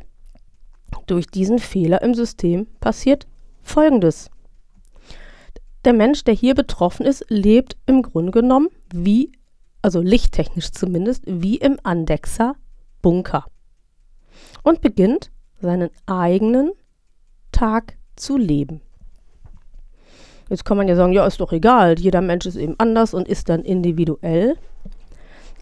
durch 1.06 1.28
diesen 1.28 1.60
Fehler 1.60 2.02
im 2.02 2.14
System 2.14 2.66
passiert 2.80 3.28
Folgendes. 3.62 4.28
Der 5.84 5.92
Mensch, 5.92 6.24
der 6.24 6.34
hier 6.34 6.56
betroffen 6.56 7.06
ist, 7.06 7.24
lebt 7.28 7.76
im 7.86 8.02
Grunde 8.02 8.32
genommen 8.32 8.70
wie, 8.92 9.30
also 9.82 10.00
lichttechnisch 10.00 10.72
zumindest, 10.72 11.22
wie 11.28 11.58
im 11.58 11.78
Andexer 11.84 12.56
Bunker 13.02 13.46
und 14.64 14.80
beginnt 14.80 15.30
seinen 15.60 15.90
eigenen 16.06 16.72
Tag 17.52 17.96
zu 18.16 18.36
leben. 18.36 18.80
Jetzt 20.48 20.64
kann 20.64 20.76
man 20.76 20.88
ja 20.88 20.96
sagen, 20.96 21.12
ja, 21.12 21.26
ist 21.26 21.40
doch 21.40 21.52
egal, 21.52 21.98
jeder 21.98 22.20
Mensch 22.20 22.46
ist 22.46 22.56
eben 22.56 22.74
anders 22.78 23.14
und 23.14 23.28
ist 23.28 23.48
dann 23.48 23.62
individuell. 23.62 24.56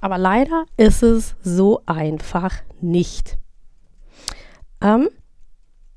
Aber 0.00 0.19
leider 0.19 0.64
ist 0.76 1.02
es 1.02 1.37
so 1.42 1.83
einfach 1.87 2.54
nicht. 2.80 3.38
Ähm, 4.80 5.11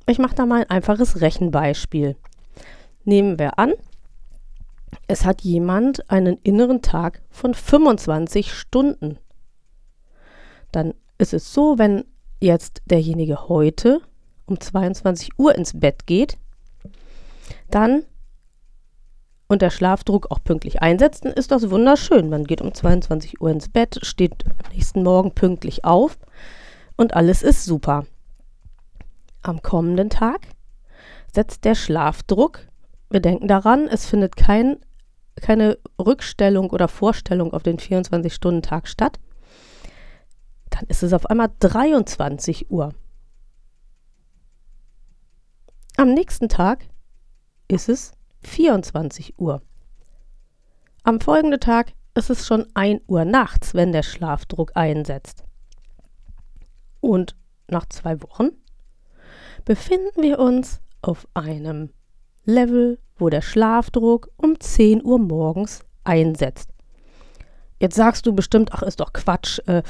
ich 0.05 0.19
mache 0.19 0.35
da 0.35 0.45
mal 0.45 0.61
ein 0.61 0.69
einfaches 0.69 1.21
Rechenbeispiel. 1.21 2.17
Nehmen 3.05 3.39
wir 3.39 3.57
an, 3.57 3.73
es 5.07 5.25
hat 5.25 5.41
jemand 5.41 6.09
einen 6.09 6.37
inneren 6.43 6.81
Tag 6.81 7.21
von 7.29 7.53
25 7.53 8.53
Stunden. 8.53 9.17
Dann 10.71 10.93
ist 11.17 11.33
es 11.33 11.53
so, 11.53 11.77
wenn 11.77 12.05
jetzt 12.39 12.81
derjenige 12.85 13.47
heute 13.47 14.01
um 14.45 14.59
22 14.59 15.39
Uhr 15.39 15.55
ins 15.55 15.79
Bett 15.79 16.05
geht, 16.05 16.37
dann 17.69 18.03
und 19.47 19.61
der 19.61 19.69
Schlafdruck 19.69 20.31
auch 20.31 20.43
pünktlich 20.43 20.81
einsetzt, 20.81 21.25
dann 21.25 21.33
ist 21.33 21.51
das 21.51 21.69
wunderschön. 21.69 22.29
Man 22.29 22.45
geht 22.45 22.61
um 22.61 22.73
22 22.73 23.41
Uhr 23.41 23.51
ins 23.51 23.69
Bett, 23.69 23.99
steht 24.01 24.45
am 24.45 24.71
nächsten 24.73 25.03
Morgen 25.03 25.31
pünktlich 25.31 25.85
auf 25.85 26.17
und 26.95 27.13
alles 27.13 27.43
ist 27.43 27.65
super. 27.65 28.05
Am 29.41 29.61
kommenden 29.61 30.09
Tag 30.09 30.47
setzt 31.33 31.65
der 31.65 31.75
Schlafdruck 31.75 32.67
wir 33.13 33.19
denken 33.19 33.47
daran, 33.47 33.87
es 33.87 34.07
findet 34.07 34.35
kein, 34.35 34.77
keine 35.35 35.77
Rückstellung 36.03 36.71
oder 36.71 36.87
Vorstellung 36.87 37.53
auf 37.53 37.61
den 37.61 37.77
24-Stunden-Tag 37.77 38.87
statt. 38.87 39.19
Dann 40.71 40.85
ist 40.87 41.03
es 41.03 41.13
auf 41.13 41.27
einmal 41.27 41.51
23 41.59 42.71
Uhr. 42.71 42.95
Am 45.95 46.11
nächsten 46.15 46.49
Tag 46.49 46.87
ist 47.73 47.89
es 47.89 48.13
24 48.43 49.39
Uhr. 49.39 49.61
Am 51.03 51.19
folgenden 51.19 51.59
Tag 51.59 51.93
ist 52.15 52.29
es 52.29 52.45
schon 52.45 52.67
1 52.73 53.01
Uhr 53.07 53.25
nachts, 53.25 53.73
wenn 53.73 53.91
der 53.91 54.03
Schlafdruck 54.03 54.71
einsetzt. 54.75 55.43
Und 57.01 57.35
nach 57.67 57.85
zwei 57.87 58.21
Wochen 58.21 58.49
befinden 59.65 60.21
wir 60.21 60.39
uns 60.39 60.81
auf 61.01 61.27
einem 61.33 61.89
Level, 62.45 62.99
wo 63.17 63.29
der 63.29 63.41
Schlafdruck 63.41 64.29
um 64.37 64.59
10 64.59 65.03
Uhr 65.03 65.19
morgens 65.19 65.83
einsetzt. 66.03 66.69
Jetzt 67.79 67.95
sagst 67.95 68.25
du 68.25 68.33
bestimmt, 68.33 68.71
ach, 68.71 68.81
ist 68.81 68.99
doch 68.99 69.11
Quatsch. 69.11 69.59
Äh, 69.67 69.83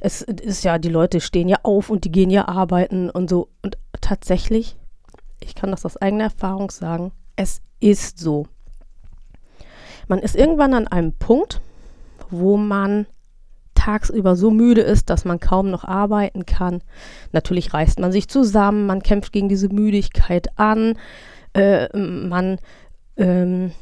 es 0.00 0.20
ist 0.20 0.64
ja, 0.64 0.78
die 0.78 0.90
Leute 0.90 1.20
stehen 1.20 1.48
ja 1.48 1.56
auf 1.62 1.88
und 1.88 2.04
die 2.04 2.12
gehen 2.12 2.28
ja 2.28 2.48
arbeiten 2.48 3.08
und 3.08 3.30
so. 3.30 3.48
Und 3.62 3.78
tatsächlich, 4.00 4.76
ich 5.44 5.54
kann 5.54 5.70
das 5.70 5.84
aus 5.84 5.96
eigener 5.96 6.24
Erfahrung 6.24 6.70
sagen, 6.70 7.12
es 7.36 7.60
ist 7.80 8.18
so. 8.18 8.46
Man 10.08 10.18
ist 10.18 10.36
irgendwann 10.36 10.74
an 10.74 10.86
einem 10.86 11.12
Punkt, 11.12 11.60
wo 12.30 12.56
man 12.56 13.06
tagsüber 13.74 14.36
so 14.36 14.50
müde 14.50 14.80
ist, 14.80 15.10
dass 15.10 15.24
man 15.24 15.40
kaum 15.40 15.70
noch 15.70 15.84
arbeiten 15.84 16.46
kann. 16.46 16.82
Natürlich 17.32 17.74
reißt 17.74 17.98
man 17.98 18.12
sich 18.12 18.28
zusammen, 18.28 18.86
man 18.86 19.02
kämpft 19.02 19.32
gegen 19.32 19.48
diese 19.48 19.68
Müdigkeit 19.68 20.58
an, 20.58 20.96
äh, 21.54 21.94
man 21.96 22.58
ähm, 23.16 23.72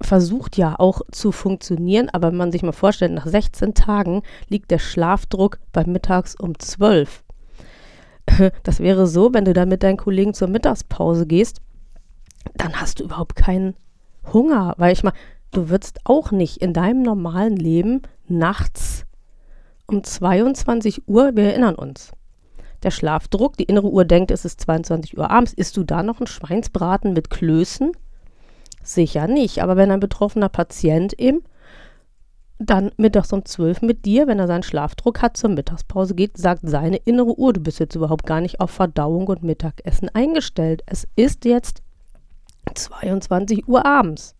versucht 0.00 0.56
ja 0.56 0.78
auch 0.78 1.00
zu 1.10 1.32
funktionieren, 1.32 2.08
aber 2.10 2.28
wenn 2.28 2.36
man 2.36 2.52
sich 2.52 2.62
mal 2.62 2.72
vorstellt, 2.72 3.12
nach 3.12 3.26
16 3.26 3.74
Tagen 3.74 4.22
liegt 4.48 4.70
der 4.70 4.78
Schlafdruck 4.78 5.58
bei 5.72 5.84
mittags 5.84 6.34
um 6.36 6.58
12. 6.58 7.24
Das 8.62 8.80
wäre 8.80 9.06
so, 9.06 9.32
wenn 9.34 9.44
du 9.44 9.52
dann 9.52 9.68
mit 9.68 9.82
deinen 9.82 9.96
Kollegen 9.96 10.34
zur 10.34 10.48
Mittagspause 10.48 11.26
gehst, 11.26 11.60
dann 12.56 12.80
hast 12.80 13.00
du 13.00 13.04
überhaupt 13.04 13.36
keinen 13.36 13.74
Hunger, 14.32 14.74
weil 14.78 14.92
ich 14.92 15.02
mal, 15.02 15.12
du 15.50 15.68
würdest 15.68 16.00
auch 16.04 16.30
nicht 16.30 16.58
in 16.58 16.72
deinem 16.72 17.02
normalen 17.02 17.56
Leben 17.56 18.02
nachts 18.26 19.04
um 19.86 20.04
22 20.04 21.08
Uhr, 21.08 21.34
wir 21.34 21.44
erinnern 21.44 21.74
uns, 21.74 22.12
der 22.82 22.90
Schlafdruck, 22.90 23.56
die 23.56 23.64
innere 23.64 23.88
Uhr 23.88 24.04
denkt, 24.04 24.30
es 24.30 24.44
ist 24.44 24.60
22 24.60 25.16
Uhr 25.16 25.30
abends, 25.30 25.52
isst 25.52 25.76
du 25.76 25.82
da 25.82 26.02
noch 26.02 26.20
einen 26.20 26.26
Schweinsbraten 26.26 27.12
mit 27.12 27.30
Klößen? 27.30 27.92
Sicher 28.82 29.26
nicht, 29.26 29.62
aber 29.62 29.76
wenn 29.76 29.90
ein 29.90 30.00
betroffener 30.00 30.48
Patient 30.48 31.14
eben 31.14 31.42
dann 32.58 32.90
mittags 32.96 33.32
um 33.32 33.44
12 33.44 33.82
mit 33.82 34.04
dir, 34.04 34.26
wenn 34.26 34.38
er 34.38 34.48
seinen 34.48 34.64
Schlafdruck 34.64 35.22
hat, 35.22 35.36
zur 35.36 35.50
Mittagspause 35.50 36.14
geht, 36.14 36.36
sagt 36.36 36.62
seine 36.64 36.96
innere 36.96 37.38
Uhr, 37.38 37.52
du 37.52 37.60
bist 37.60 37.78
jetzt 37.78 37.94
überhaupt 37.94 38.26
gar 38.26 38.40
nicht 38.40 38.60
auf 38.60 38.70
Verdauung 38.70 39.28
und 39.28 39.44
Mittagessen 39.44 40.08
eingestellt. 40.12 40.82
Es 40.86 41.06
ist 41.14 41.44
jetzt 41.44 41.82
22 42.74 43.68
Uhr 43.68 43.86
abends. 43.86 44.34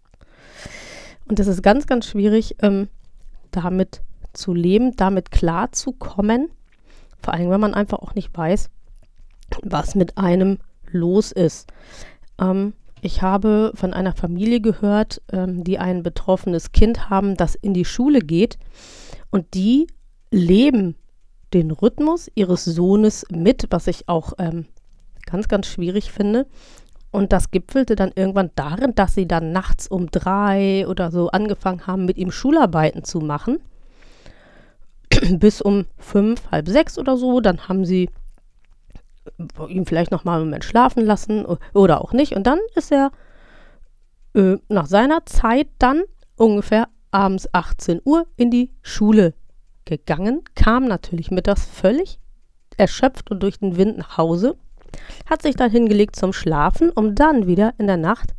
Und 1.28 1.38
das 1.38 1.46
ist 1.46 1.62
ganz, 1.62 1.86
ganz 1.86 2.06
schwierig, 2.06 2.56
ähm, 2.60 2.88
damit 3.50 4.02
zu 4.32 4.52
leben, 4.52 4.96
damit 4.96 5.30
klarzukommen. 5.30 6.50
Vor 7.22 7.34
allem, 7.34 7.50
wenn 7.50 7.60
man 7.60 7.74
einfach 7.74 7.98
auch 7.98 8.14
nicht 8.14 8.36
weiß, 8.36 8.70
was 9.62 9.94
mit 9.94 10.18
einem 10.18 10.58
los 10.90 11.32
ist. 11.32 11.70
Ähm, 12.40 12.72
ich 13.00 13.22
habe 13.22 13.72
von 13.74 13.92
einer 13.92 14.14
Familie 14.14 14.60
gehört, 14.60 15.22
ähm, 15.32 15.64
die 15.64 15.78
ein 15.78 16.02
betroffenes 16.02 16.72
Kind 16.72 17.10
haben, 17.10 17.36
das 17.36 17.54
in 17.54 17.74
die 17.74 17.84
Schule 17.84 18.20
geht 18.20 18.58
und 19.30 19.54
die 19.54 19.86
leben 20.30 20.96
den 21.54 21.70
Rhythmus 21.70 22.30
ihres 22.34 22.64
Sohnes 22.64 23.24
mit, 23.30 23.66
was 23.70 23.86
ich 23.86 24.08
auch 24.08 24.34
ähm, 24.38 24.66
ganz, 25.26 25.48
ganz 25.48 25.66
schwierig 25.66 26.12
finde. 26.12 26.46
Und 27.10 27.32
das 27.32 27.50
gipfelte 27.50 27.96
dann 27.96 28.12
irgendwann 28.14 28.50
darin, 28.54 28.94
dass 28.94 29.14
sie 29.14 29.26
dann 29.26 29.50
nachts 29.52 29.88
um 29.88 30.10
drei 30.10 30.86
oder 30.86 31.10
so 31.10 31.28
angefangen 31.30 31.86
haben, 31.86 32.04
mit 32.04 32.18
ihm 32.18 32.30
Schularbeiten 32.30 33.02
zu 33.02 33.20
machen. 33.20 33.60
Bis 35.38 35.62
um 35.62 35.86
fünf, 35.96 36.50
halb 36.50 36.68
sechs 36.68 36.98
oder 36.98 37.16
so. 37.16 37.40
Dann 37.40 37.66
haben 37.66 37.86
sie 37.86 38.10
ihn 39.68 39.86
vielleicht 39.86 40.10
noch 40.10 40.24
mal 40.24 40.36
einen 40.36 40.46
Moment 40.46 40.64
schlafen 40.64 41.04
lassen 41.04 41.46
oder 41.74 42.00
auch 42.00 42.12
nicht. 42.12 42.34
Und 42.34 42.46
dann 42.46 42.58
ist 42.74 42.92
er 42.92 43.10
äh, 44.34 44.56
nach 44.68 44.86
seiner 44.86 45.24
Zeit 45.26 45.68
dann 45.78 46.02
ungefähr 46.36 46.88
abends 47.10 47.48
18 47.52 48.00
Uhr 48.04 48.26
in 48.36 48.50
die 48.50 48.70
Schule 48.82 49.34
gegangen, 49.84 50.42
kam 50.54 50.84
natürlich 50.84 51.30
mittags 51.30 51.66
völlig 51.66 52.18
erschöpft 52.76 53.30
und 53.30 53.42
durch 53.42 53.58
den 53.58 53.76
Wind 53.76 53.98
nach 53.98 54.18
Hause, 54.18 54.56
hat 55.28 55.42
sich 55.42 55.56
dann 55.56 55.70
hingelegt 55.70 56.16
zum 56.16 56.32
Schlafen, 56.32 56.90
um 56.90 57.14
dann 57.14 57.46
wieder 57.46 57.74
in 57.78 57.86
der 57.86 57.96
Nacht 57.96 58.34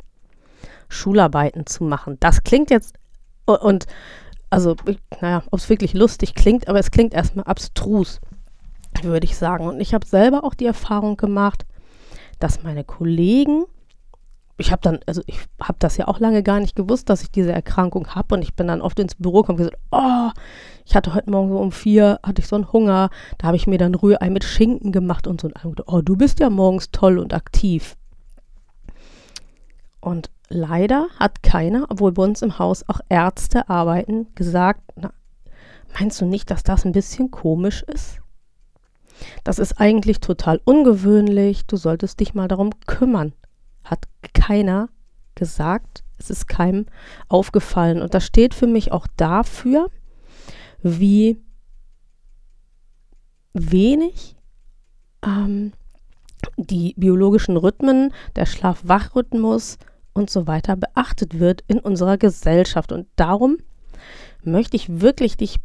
Schularbeiten 0.88 1.66
zu 1.66 1.84
machen. 1.84 2.16
Das 2.20 2.42
klingt 2.42 2.70
jetzt 2.70 2.94
und 3.44 3.86
also, 4.48 4.74
naja, 5.20 5.44
ob 5.50 5.60
es 5.60 5.68
wirklich 5.68 5.94
lustig 5.94 6.34
klingt, 6.34 6.68
aber 6.68 6.78
es 6.78 6.90
klingt 6.90 7.14
erstmal 7.14 7.44
abstrus 7.44 8.20
würde 9.02 9.24
ich 9.24 9.36
sagen. 9.36 9.66
Und 9.66 9.80
ich 9.80 9.94
habe 9.94 10.06
selber 10.06 10.44
auch 10.44 10.54
die 10.54 10.66
Erfahrung 10.66 11.16
gemacht, 11.16 11.64
dass 12.38 12.62
meine 12.62 12.84
Kollegen, 12.84 13.64
ich 14.58 14.72
habe 14.72 14.82
dann, 14.82 15.00
also 15.06 15.22
ich 15.26 15.38
habe 15.60 15.78
das 15.78 15.96
ja 15.96 16.08
auch 16.08 16.20
lange 16.20 16.42
gar 16.42 16.60
nicht 16.60 16.76
gewusst, 16.76 17.08
dass 17.08 17.22
ich 17.22 17.30
diese 17.30 17.52
Erkrankung 17.52 18.08
habe 18.08 18.34
und 18.34 18.42
ich 18.42 18.54
bin 18.54 18.66
dann 18.66 18.82
oft 18.82 18.98
ins 18.98 19.14
Büro 19.14 19.40
gekommen 19.40 19.58
und 19.58 19.64
gesagt, 19.64 19.82
oh, 19.90 20.30
ich 20.84 20.94
hatte 20.94 21.14
heute 21.14 21.30
Morgen 21.30 21.48
so 21.48 21.58
um 21.58 21.72
vier, 21.72 22.18
hatte 22.22 22.40
ich 22.40 22.48
so 22.48 22.56
einen 22.56 22.72
Hunger, 22.72 23.10
da 23.38 23.46
habe 23.46 23.56
ich 23.56 23.66
mir 23.66 23.78
dann 23.78 23.94
Rührei 23.94 24.28
mit 24.28 24.44
Schinken 24.44 24.92
gemacht 24.92 25.26
und 25.26 25.40
so 25.40 25.48
und 25.48 25.54
gedacht, 25.54 25.88
oh, 25.88 26.02
du 26.02 26.16
bist 26.16 26.40
ja 26.40 26.50
morgens 26.50 26.90
toll 26.90 27.18
und 27.18 27.32
aktiv. 27.32 27.96
Und 30.00 30.30
leider 30.48 31.08
hat 31.18 31.42
keiner, 31.42 31.86
obwohl 31.90 32.12
bei 32.12 32.22
uns 32.22 32.42
im 32.42 32.58
Haus 32.58 32.84
auch 32.88 33.00
Ärzte 33.08 33.68
arbeiten, 33.68 34.28
gesagt, 34.34 34.82
na, 34.96 35.12
meinst 35.98 36.20
du 36.20 36.26
nicht, 36.26 36.50
dass 36.50 36.62
das 36.62 36.84
ein 36.84 36.92
bisschen 36.92 37.30
komisch 37.30 37.82
ist? 37.82 38.19
Das 39.44 39.58
ist 39.58 39.80
eigentlich 39.80 40.20
total 40.20 40.60
ungewöhnlich. 40.64 41.66
Du 41.66 41.76
solltest 41.76 42.20
dich 42.20 42.34
mal 42.34 42.48
darum 42.48 42.70
kümmern. 42.86 43.32
Hat 43.84 44.06
keiner 44.34 44.88
gesagt. 45.34 46.04
Es 46.18 46.30
ist 46.30 46.48
keinem 46.48 46.86
aufgefallen. 47.28 48.02
Und 48.02 48.14
das 48.14 48.24
steht 48.24 48.54
für 48.54 48.66
mich 48.66 48.92
auch 48.92 49.06
dafür, 49.16 49.90
wie 50.82 51.40
wenig 53.52 54.36
ähm, 55.24 55.72
die 56.56 56.94
biologischen 56.96 57.56
Rhythmen, 57.56 58.12
der 58.36 58.46
Schlaf-Wach-Rhythmus 58.46 59.78
und 60.12 60.30
so 60.30 60.46
weiter 60.46 60.76
beachtet 60.76 61.38
wird 61.38 61.64
in 61.66 61.78
unserer 61.78 62.18
Gesellschaft. 62.18 62.92
Und 62.92 63.08
darum 63.16 63.58
möchte 64.42 64.76
ich 64.76 65.00
wirklich 65.00 65.36
dich 65.36 65.56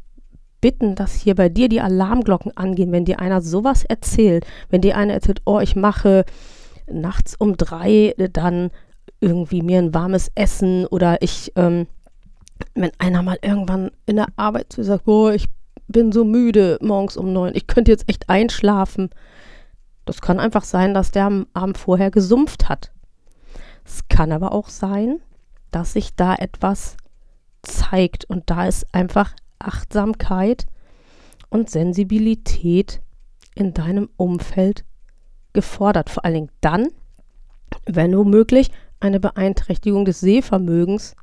bitten, 0.66 0.96
dass 0.96 1.14
hier 1.14 1.36
bei 1.36 1.48
dir 1.48 1.70
die 1.70 1.80
Alarmglocken 1.80 2.58
angehen, 2.58 2.92
wenn 2.92 3.06
dir 3.06 3.20
einer 3.20 3.40
sowas 3.40 3.84
erzählt, 3.84 4.48
wenn 4.72 4.82
dir 4.82 4.98
einer 4.98 5.14
erzählt, 5.14 5.44
oh, 5.46 5.60
ich 5.60 5.76
mache 5.76 6.26
nachts 6.88 7.36
um 7.36 7.56
drei 7.56 8.16
dann 8.32 8.72
irgendwie 9.20 9.62
mir 9.62 9.78
ein 9.78 9.94
warmes 9.94 10.32
Essen 10.34 10.88
oder 10.88 11.22
ich, 11.22 11.54
ähm, 11.56 11.86
wenn 12.74 12.90
einer 12.98 13.22
mal 13.22 13.38
irgendwann 13.44 13.92
in 14.08 14.16
der 14.16 14.30
Arbeit 14.38 14.74
zu 14.74 14.84
sagt, 14.84 15.08
oh, 15.08 15.30
ich 15.30 15.46
bin 15.88 16.12
so 16.12 16.26
müde 16.26 16.80
morgens 16.82 17.16
um 17.16 17.32
neun, 17.32 17.54
ich 17.54 17.68
könnte 17.68 17.92
jetzt 17.92 18.10
echt 18.10 18.28
einschlafen. 18.28 19.12
Das 20.06 20.20
kann 20.20 20.40
einfach 20.40 20.64
sein, 20.64 20.96
dass 20.96 21.12
der 21.12 21.26
am 21.26 21.46
Abend 21.54 21.78
vorher 21.78 22.10
gesumpft 22.10 22.70
hat. 22.70 22.92
Es 23.86 24.08
kann 24.08 24.32
aber 24.32 24.52
auch 24.52 24.70
sein, 24.70 25.20
dass 25.70 25.94
sich 25.94 26.16
da 26.16 26.34
etwas 26.34 26.98
zeigt 27.62 28.26
und 28.26 28.50
da 28.50 28.66
ist 28.66 28.88
einfach 28.96 29.36
Achtsamkeit 29.60 30.66
und 31.50 31.70
Sensibilität 31.70 33.02
in 33.56 33.74
deinem 33.74 34.10
Umfeld 34.18 34.84
gefordert. 35.54 36.10
Vor 36.10 36.26
allen 36.26 36.34
Dingen 36.34 36.52
dann, 36.62 36.88
wenn 37.86 38.16
womöglich 38.16 38.70
eine 39.00 39.20
Beeinträchtigung 39.20 40.06
des 40.06 40.20
Sehvermögens 40.20 41.16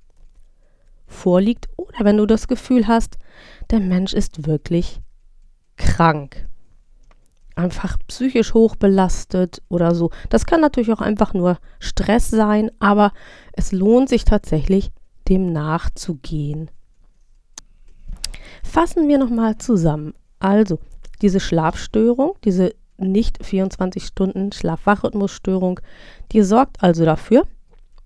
vorliegt 1.07 1.68
oder 1.77 2.05
wenn 2.05 2.16
du 2.16 2.27
das 2.27 2.49
Gefühl 2.49 2.88
hast, 2.88 3.18
der 3.71 3.81
Mensch 3.81 4.14
ist 4.14 4.47
wirklich 4.47 5.01
krank. 5.77 6.49
Einfach 7.55 7.99
psychisch 8.07 8.55
hochbelastet 8.55 9.62
oder 9.68 9.95
so. 9.95 10.11
Das 10.31 10.47
kann 10.47 10.62
natürlich 10.62 10.92
auch 10.92 11.03
einfach 11.03 11.35
nur 11.35 11.59
Stress 11.81 12.31
sein, 12.31 12.71
aber 12.79 13.12
es 13.53 13.73
lohnt 13.73 14.09
sich 14.09 14.25
tatsächlich, 14.25 14.90
dem 15.29 15.53
nachzugehen. 15.53 16.71
Fassen 18.73 19.07
wir 19.07 19.19
nochmal 19.19 19.59
zusammen. 19.59 20.15
Also, 20.39 20.79
diese 21.21 21.41
Schlafstörung, 21.41 22.39
diese 22.43 22.75
nicht 22.97 23.45
24 23.45 24.03
Stunden 24.03 24.51
Schlafwachrhythmusstörung, 24.51 25.81
die 26.33 26.41
sorgt 26.41 26.83
also 26.83 27.05
dafür, 27.05 27.47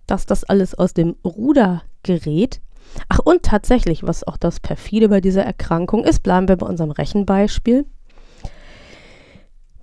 dass 0.09 0.27
das 0.27 0.43
alles 0.43 0.75
aus 0.75 0.93
dem 0.93 1.15
Ruder 1.25 1.85
gerät. 2.03 2.61
Ach, 3.09 3.21
und 3.21 3.45
tatsächlich, 3.45 4.03
was 4.03 4.27
auch 4.27 4.37
das 4.37 4.59
perfide 4.59 5.09
bei 5.09 5.21
dieser 5.21 5.45
Erkrankung 5.45 6.03
ist, 6.03 6.25
bleiben 6.25 6.49
wir 6.49 6.57
bei 6.57 6.67
unserem 6.67 6.91
Rechenbeispiel. 6.91 7.87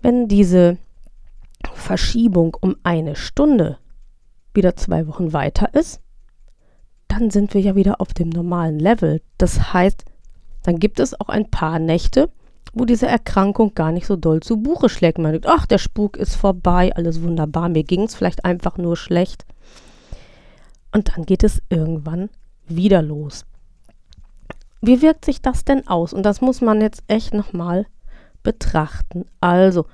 Wenn 0.02 0.28
diese 0.28 0.76
Verschiebung 1.74 2.58
um 2.60 2.76
eine 2.84 3.16
Stunde 3.16 3.78
wieder 4.54 4.76
zwei 4.76 5.08
Wochen 5.08 5.32
weiter 5.32 5.74
ist, 5.74 6.02
dann 7.08 7.30
sind 7.30 7.54
wir 7.54 7.62
ja 7.62 7.74
wieder 7.74 8.02
auf 8.02 8.14
dem 8.14 8.28
normalen 8.28 8.80
Level. 8.80 9.22
Das 9.38 9.72
heißt, 9.72 10.04
dann 10.64 10.80
gibt 10.80 11.00
es 11.00 11.20
auch 11.20 11.30
ein 11.30 11.50
paar 11.50 11.80
Nächte, 11.80 12.30
wo 12.74 12.86
diese 12.86 13.08
Erkrankung 13.08 13.76
gar 13.76 13.92
nicht 13.92 14.08
so 14.08 14.16
doll 14.16 14.40
zu 14.40 14.58
Buche 14.58 14.90
schlägt. 14.90 15.20
Man 15.20 15.32
denkt, 15.34 15.48
ach, 15.48 15.66
der 15.66 15.78
Spuk 15.78 16.18
ist 16.18 16.36
vorbei, 16.36 16.92
alles 16.96 17.22
wunderbar, 17.22 17.70
mir 17.70 17.84
ging 17.84 18.04
es 18.04 18.16
vielleicht 18.16 18.46
einfach 18.46 18.78
nur 18.78 18.98
schlecht. 18.98 19.46
Und 20.92 21.16
dann 21.16 21.26
geht 21.26 21.44
es 21.44 21.62
irgendwann 21.70 22.30
wieder 22.68 23.02
los. 23.02 23.46
Wie 24.82 25.02
wirkt 25.02 25.26
sich 25.26 25.42
das 25.42 25.64
denn 25.64 25.88
aus? 25.88 26.14
Und 26.14 26.24
das 26.24 26.42
muss 26.42 26.62
man 26.62 26.82
jetzt 26.82 27.04
echt 27.08 27.34
nochmal 27.34 27.86
betrachten. 28.44 29.26
Also, 29.40 29.86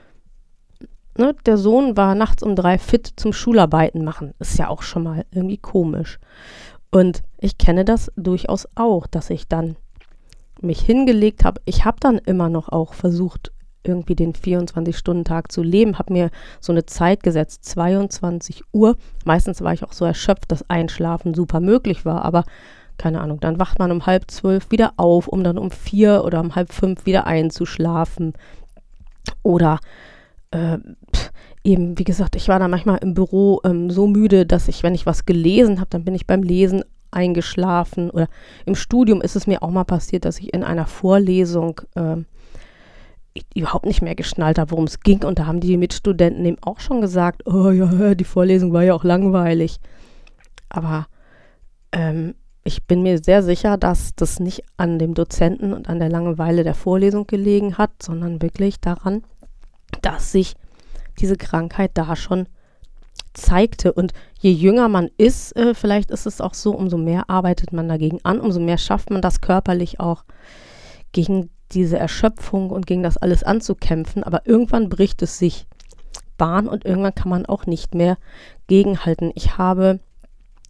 ne, 1.18 1.36
der 1.46 1.58
Sohn 1.58 1.96
war 1.96 2.16
nachts 2.16 2.44
um 2.44 2.56
drei 2.56 2.78
fit 2.78 3.14
zum 3.16 3.32
Schularbeiten 3.32 4.04
machen. 4.04 4.34
Ist 4.40 4.58
ja 4.58 4.68
auch 4.68 4.82
schon 4.82 5.04
mal 5.04 5.26
irgendwie 5.32 5.58
komisch. 5.58 6.20
Und 6.92 7.22
ich 7.38 7.58
kenne 7.58 7.86
das 7.86 8.12
durchaus 8.16 8.68
auch, 8.76 9.06
dass 9.06 9.30
ich 9.30 9.48
dann 9.48 9.76
mich 10.62 10.82
hingelegt 10.82 11.44
habe, 11.44 11.62
ich 11.66 11.86
habe 11.86 11.98
dann 12.00 12.18
immer 12.18 12.50
noch 12.50 12.70
auch 12.70 12.94
versucht, 12.94 13.52
irgendwie 13.84 14.16
den 14.16 14.34
24-Stunden-Tag 14.34 15.52
zu 15.52 15.64
leben, 15.64 15.98
habe 15.98 16.14
mir 16.14 16.30
so 16.60 16.74
eine 16.74 16.86
Zeit 16.86 17.24
gesetzt, 17.24 17.66
22 17.66 18.64
Uhr. 18.74 18.98
Meistens 19.26 19.62
war 19.62 19.74
ich 19.74 19.84
auch 19.84 19.94
so 19.94 20.06
erschöpft, 20.06 20.52
dass 20.52 20.70
Einschlafen 20.70 21.34
super 21.34 21.60
möglich 21.60 22.06
war, 22.06 22.24
aber 22.24 22.44
keine 22.98 23.22
Ahnung, 23.22 23.40
dann 23.40 23.60
wacht 23.60 23.80
man 23.80 23.92
um 23.92 24.06
halb 24.06 24.30
zwölf 24.30 24.72
wieder 24.72 24.94
auf, 24.98 25.28
um 25.28 25.44
dann 25.44 25.58
um 25.58 25.72
vier 25.72 26.24
oder 26.26 26.42
um 26.42 26.56
halb 26.56 26.74
fünf 26.74 27.06
wieder 27.06 27.26
einzuschlafen. 27.26 28.34
Oder 29.42 29.80
äh, 30.52 30.78
eben, 31.64 31.98
wie 31.98 32.04
gesagt, 32.04 32.36
ich 32.36 32.50
war 32.50 32.60
dann 32.60 32.72
manchmal 32.72 32.98
im 32.98 33.14
Büro 33.14 33.62
ähm, 33.64 33.90
so 33.90 34.06
müde, 34.06 34.46
dass 34.46 34.68
ich, 34.68 34.84
wenn 34.84 34.96
ich 34.96 35.06
was 35.06 35.26
gelesen 35.26 35.80
habe, 35.80 35.90
dann 35.90 36.04
bin 36.04 36.14
ich 36.14 36.28
beim 36.28 36.44
Lesen 36.44 36.84
eingeschlafen. 37.12 38.10
Oder 38.10 38.28
im 38.66 38.76
Studium 38.76 39.22
ist 39.22 39.36
es 39.36 39.48
mir 39.48 39.64
auch 39.64 39.72
mal 39.72 39.84
passiert, 39.84 40.26
dass 40.26 40.40
ich 40.40 40.54
in 40.54 40.64
einer 40.64 40.88
Vorlesung 40.88 41.82
äh, 41.96 42.18
überhaupt 43.56 43.86
nicht 43.86 44.02
mehr 44.02 44.16
geschnallt 44.16 44.60
habe, 44.60 44.72
worum 44.72 44.86
es 44.86 45.00
ging. 45.00 45.24
Und 45.24 45.40
da 45.40 45.46
haben 45.46 45.60
die 45.60 45.78
Mitstudenten 45.78 46.46
eben 46.46 46.62
auch 46.62 46.80
schon 46.80 47.02
gesagt, 47.02 47.46
oh 47.46 47.72
ja, 47.72 48.16
die 48.16 48.24
Vorlesung 48.24 48.74
war 48.74 48.84
ja 48.84 48.94
auch 48.94 49.04
langweilig. 49.04 49.78
Aber 50.70 51.08
ähm, 51.92 52.36
ich 52.64 52.86
bin 52.86 53.02
mir 53.02 53.20
sehr 53.24 53.42
sicher, 53.42 53.78
dass 53.78 54.16
das 54.16 54.40
nicht 54.40 54.64
an 54.78 55.00
dem 55.00 55.14
Dozenten 55.14 55.74
und 55.74 55.90
an 55.90 56.00
der 56.00 56.10
Langeweile 56.10 56.64
der 56.64 56.76
Vorlesung 56.76 57.26
gelegen 57.26 57.78
hat, 57.78 57.92
sondern 58.02 58.42
wirklich 58.42 58.80
daran, 58.80 59.24
dass 60.02 60.32
sich 60.32 60.56
diese 61.20 61.36
Krankheit 61.36 61.92
da 61.96 62.16
schon 62.16 62.48
zeigte. 63.34 63.94
Und 63.94 64.14
je 64.40 64.52
jünger 64.52 64.88
man 64.88 65.10
ist, 65.18 65.56
äh, 65.56 65.74
vielleicht 65.74 66.12
ist 66.12 66.26
es 66.26 66.42
auch 66.42 66.54
so, 66.54 66.72
umso 66.72 66.98
mehr 66.98 67.30
arbeitet 67.30 67.74
man 67.74 67.88
dagegen 67.88 68.20
an, 68.24 68.40
umso 68.40 68.60
mehr 68.60 68.78
schafft 68.78 69.12
man 69.12 69.22
das 69.22 69.42
körperlich 69.42 70.00
auch 70.00 70.24
gegen 71.12 71.50
diese 71.72 72.00
Erschöpfung 72.00 72.72
und 72.72 72.88
gegen 72.88 73.04
das 73.04 73.18
alles 73.18 73.44
anzukämpfen. 73.44 74.24
Aber 74.24 74.48
irgendwann 74.48 74.90
bricht 74.90 75.22
es 75.22 75.38
sich 75.38 75.68
Bahn 76.38 76.68
und 76.68 76.86
irgendwann 76.86 77.14
kann 77.14 77.30
man 77.30 77.46
auch 77.46 77.66
nicht 77.66 77.94
mehr 77.94 78.18
gegenhalten. 78.68 79.32
Ich 79.36 79.58
habe 79.58 80.00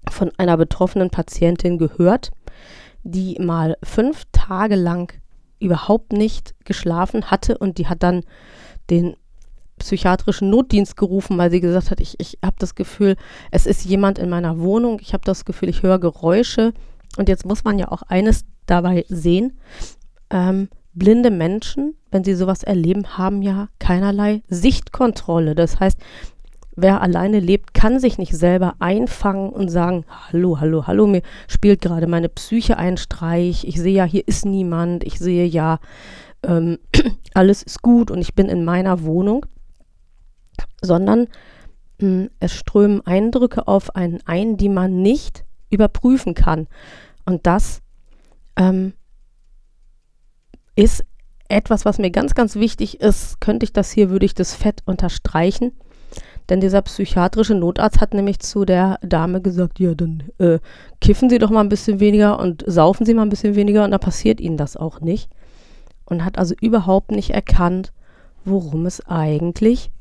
von 0.09 0.31
einer 0.37 0.57
betroffenen 0.57 1.11
Patientin 1.11 1.77
gehört, 1.77 2.31
die 3.03 3.37
mal 3.39 3.77
fünf 3.83 4.23
Tage 4.31 4.75
lang 4.75 5.13
überhaupt 5.59 6.11
nicht 6.11 6.55
geschlafen 6.65 7.29
hatte 7.29 7.57
und 7.57 7.77
die 7.77 7.87
hat 7.87 8.01
dann 8.01 8.23
den 8.89 9.15
psychiatrischen 9.79 10.49
Notdienst 10.49 10.95
gerufen, 10.95 11.37
weil 11.37 11.51
sie 11.51 11.61
gesagt 11.61 11.91
hat, 11.91 11.99
ich, 11.99 12.15
ich 12.19 12.37
habe 12.43 12.55
das 12.59 12.75
Gefühl, 12.75 13.15
es 13.51 13.65
ist 13.65 13.85
jemand 13.85 14.19
in 14.19 14.29
meiner 14.29 14.59
Wohnung, 14.59 14.99
ich 15.01 15.13
habe 15.13 15.25
das 15.25 15.45
Gefühl, 15.45 15.69
ich 15.69 15.83
höre 15.83 15.99
Geräusche. 15.99 16.73
Und 17.17 17.27
jetzt 17.27 17.45
muss 17.45 17.63
man 17.63 17.79
ja 17.79 17.91
auch 17.91 18.03
eines 18.03 18.45
dabei 18.65 19.05
sehen. 19.09 19.57
Ähm, 20.29 20.69
blinde 20.93 21.31
Menschen, 21.31 21.95
wenn 22.11 22.23
sie 22.23 22.35
sowas 22.35 22.63
erleben, 22.63 23.17
haben 23.17 23.41
ja 23.41 23.69
keinerlei 23.79 24.43
Sichtkontrolle. 24.47 25.55
Das 25.55 25.79
heißt, 25.79 25.97
wer 26.75 27.01
alleine 27.01 27.39
lebt, 27.39 27.73
kann 27.73 27.99
sich 27.99 28.17
nicht 28.17 28.35
selber 28.35 28.75
einfangen 28.79 29.49
und 29.49 29.69
sagen, 29.69 30.05
hallo, 30.09 30.59
hallo, 30.59 30.87
hallo, 30.87 31.07
mir 31.07 31.21
spielt 31.47 31.81
gerade 31.81 32.07
meine 32.07 32.29
Psyche 32.29 32.77
einen 32.77 32.97
Streich, 32.97 33.65
ich 33.65 33.79
sehe 33.79 33.95
ja, 33.95 34.05
hier 34.05 34.27
ist 34.27 34.45
niemand, 34.45 35.03
ich 35.03 35.19
sehe 35.19 35.45
ja, 35.45 35.79
ähm, 36.43 36.79
alles 37.33 37.63
ist 37.63 37.81
gut 37.81 38.11
und 38.11 38.19
ich 38.19 38.35
bin 38.35 38.47
in 38.47 38.63
meiner 38.63 39.03
Wohnung, 39.03 39.45
sondern 40.81 41.27
mh, 41.99 42.07
hm, 42.07 42.29
es 42.39 42.53
strömen 42.53 43.05
Eindrücke 43.05 43.67
auf 43.67 43.95
einen 43.95 44.19
ein, 44.25 44.57
die 44.57 44.69
man 44.69 45.01
nicht 45.01 45.45
überprüfen 45.69 46.33
kann. 46.33 46.67
Und 47.25 47.45
das 47.45 47.81
ähm, 48.55 48.93
ist 50.75 51.03
etwas, 51.47 51.85
was 51.85 51.97
mir 51.97 52.11
ganz, 52.11 52.35
ganz 52.35 52.55
wichtig 52.55 53.01
ist. 53.01 53.41
Könnte 53.41 53.65
ich 53.65 53.73
das 53.73 53.91
hier, 53.91 54.09
würde 54.09 54.25
ich 54.25 54.33
das 54.33 54.55
fett 54.55 54.81
unterstreichen. 54.85 55.73
Denn 56.49 56.61
dieser 56.61 56.81
psychiatrische 56.81 57.53
Notarzt 57.53 58.01
hat 58.01 58.13
nämlich 58.13 58.39
zu 58.39 58.65
der 58.65 58.97
Dame 59.01 59.41
gesagt, 59.41 59.79
ja, 59.79 59.93
dann 59.93 60.23
äh, 60.39 60.59
kiffen 60.99 61.29
Sie 61.29 61.37
doch 61.37 61.51
mal 61.51 61.61
ein 61.61 61.69
bisschen 61.69 61.99
weniger 61.99 62.39
und 62.39 62.63
saufen 62.65 63.05
Sie 63.05 63.13
mal 63.13 63.21
ein 63.21 63.29
bisschen 63.29 63.55
weniger 63.55 63.83
und 63.83 63.91
da 63.91 63.99
passiert 63.99 64.41
Ihnen 64.41 64.57
das 64.57 64.75
auch 64.75 65.01
nicht. 65.01 65.29
Und 66.05 66.25
hat 66.25 66.39
also 66.39 66.55
überhaupt 66.59 67.11
nicht 67.11 67.29
erkannt, 67.29 67.93
worum 68.45 68.87
es 68.87 69.05
eigentlich 69.05 69.91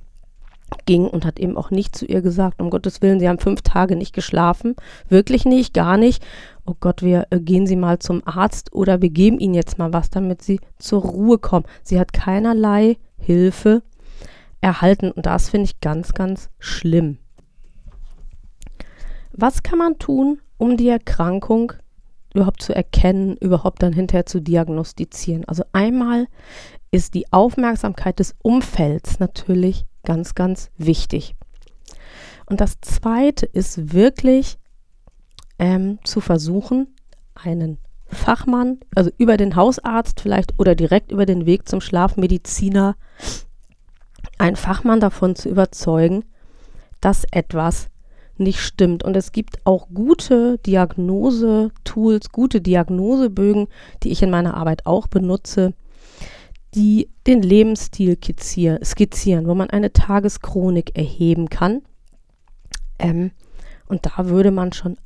ging 0.87 1.07
und 1.07 1.25
hat 1.25 1.39
eben 1.39 1.57
auch 1.57 1.71
nicht 1.71 1.97
zu 1.97 2.07
ihr 2.07 2.23
gesagt, 2.23 2.61
um 2.61 2.71
Gottes 2.71 3.03
Willen, 3.03 3.21
Sie 3.21 3.29
haben 3.29 3.39
fünf 3.39 3.63
Tage 3.63 3.97
nicht 3.97 4.15
geschlafen, 4.15 4.77
wirklich 5.09 5.45
nicht, 5.45 5.75
gar 5.75 5.97
nicht. 5.97 6.25
Oh 6.67 6.75
Gott, 6.79 7.03
wir 7.03 7.27
äh, 7.31 7.41
gehen 7.41 7.67
Sie 7.67 7.77
mal 7.77 7.99
zum 7.99 8.23
Arzt 8.27 8.73
oder 8.75 9.01
wir 9.01 9.11
geben 9.11 9.39
Ihnen 9.39 9.55
jetzt 9.55 9.79
mal 9.79 9.93
was, 9.93 10.11
damit 10.11 10.43
Sie 10.43 10.61
zur 10.79 11.03
Ruhe 11.03 11.39
kommen. 11.39 11.65
Sie 11.83 11.99
hat 11.99 12.13
keinerlei 12.13 12.97
Hilfe 13.19 13.83
erhalten. 14.61 15.11
Und 15.11 15.27
das 15.27 15.49
finde 15.49 15.65
ich 15.67 15.81
ganz, 15.81 16.13
ganz 16.13 16.51
schlimm. 16.59 17.19
Was 19.33 19.63
kann 19.63 19.79
man 19.79 19.99
tun, 19.99 20.41
um 20.57 20.77
die 20.77 20.89
Erkrankung 20.89 21.73
überhaupt 22.35 22.63
zu 22.63 22.75
erkennen, 22.75 23.37
überhaupt 23.37 23.83
dann 23.83 23.93
hinterher 23.93 24.27
zu 24.27 24.41
diagnostizieren? 24.41 25.45
Also 25.47 25.63
einmal 25.73 26.27
ist 26.91 27.15
die 27.15 27.33
Aufmerksamkeit 27.33 28.19
des 28.19 28.35
Umfelds 28.43 29.21
natürlich 29.21 29.87
ganz, 30.05 30.35
ganz 30.35 30.71
wichtig. 30.77 31.35
Und 32.47 32.61
das 32.61 32.81
Zweite 32.81 33.47
ist 33.47 33.93
wirklich 33.93 34.59
ähm, 35.59 35.99
zu 36.05 36.21
versuchen, 36.21 36.95
einen 37.35 37.79
Fachmann, 38.07 38.79
also 38.95 39.11
über 39.19 39.37
den 39.37 39.55
Hausarzt 39.55 40.21
vielleicht 40.21 40.59
oder 40.59 40.75
direkt 40.75 41.13
über 41.13 41.27
den 41.27 41.45
Weg 41.45 41.69
zum 41.69 41.81
Schlafmediziner 41.81 42.97
einen 44.39 44.57
Fachmann 44.57 45.01
davon 45.01 45.37
zu 45.37 45.49
überzeugen, 45.49 46.25
dass 47.01 47.25
etwas 47.31 47.89
nicht 48.39 48.61
stimmt. 48.61 49.05
Und 49.05 49.17
es 49.17 49.33
gibt 49.33 49.67
auch 49.67 49.89
gute 49.93 50.59
Diagnose-Tools, 50.59 52.31
gute 52.31 52.61
Diagnosebögen, 52.61 53.67
die 54.03 54.11
ich 54.11 54.23
in 54.23 54.31
meiner 54.31 54.57
Arbeit 54.57 54.87
auch 54.87 55.07
benutze, 55.07 55.75
die 56.75 57.09
den 57.27 57.41
Lebensstil 57.43 58.19
skizzieren, 58.21 59.47
wo 59.47 59.55
man 59.55 59.71
eine 59.71 59.91
Tageschronik 59.93 60.97
erheben 60.97 61.49
kann. 61.49 61.83
Ähm, 62.99 63.31
und 63.87 64.07
da 64.07 64.29
würde 64.29 64.51
man 64.51 64.73
schon 64.73 64.99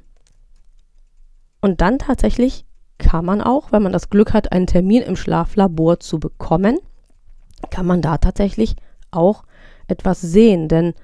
und 1.60 1.80
dann 1.80 1.98
tatsächlich 1.98 2.64
kann 2.98 3.24
man 3.24 3.40
auch, 3.40 3.72
wenn 3.72 3.82
man 3.82 3.92
das 3.92 4.10
Glück 4.10 4.32
hat, 4.32 4.52
einen 4.52 4.66
Termin 4.66 5.02
im 5.02 5.16
Schlaflabor 5.16 5.98
zu 6.00 6.20
bekommen, 6.20 6.78
kann 7.70 7.86
man 7.86 8.02
da 8.02 8.18
tatsächlich 8.18 8.76
auch 9.10 9.44
etwas 9.88 10.20
sehen. 10.20 10.68
Denn 10.68 10.94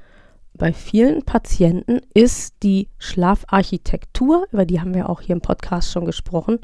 bei 0.55 0.73
vielen 0.73 1.23
Patienten 1.25 2.01
ist 2.15 2.55
die 2.63 2.89
Schlafarchitektur, 2.99 4.47
über 4.53 4.67
die 4.67 4.81
haben 4.81 4.95
wir 4.95 5.09
auch 5.09 5.21
hier 5.21 5.35
im 5.35 5.41
Podcast 5.41 5.91
schon 5.91 6.05
gesprochen, 6.05 6.59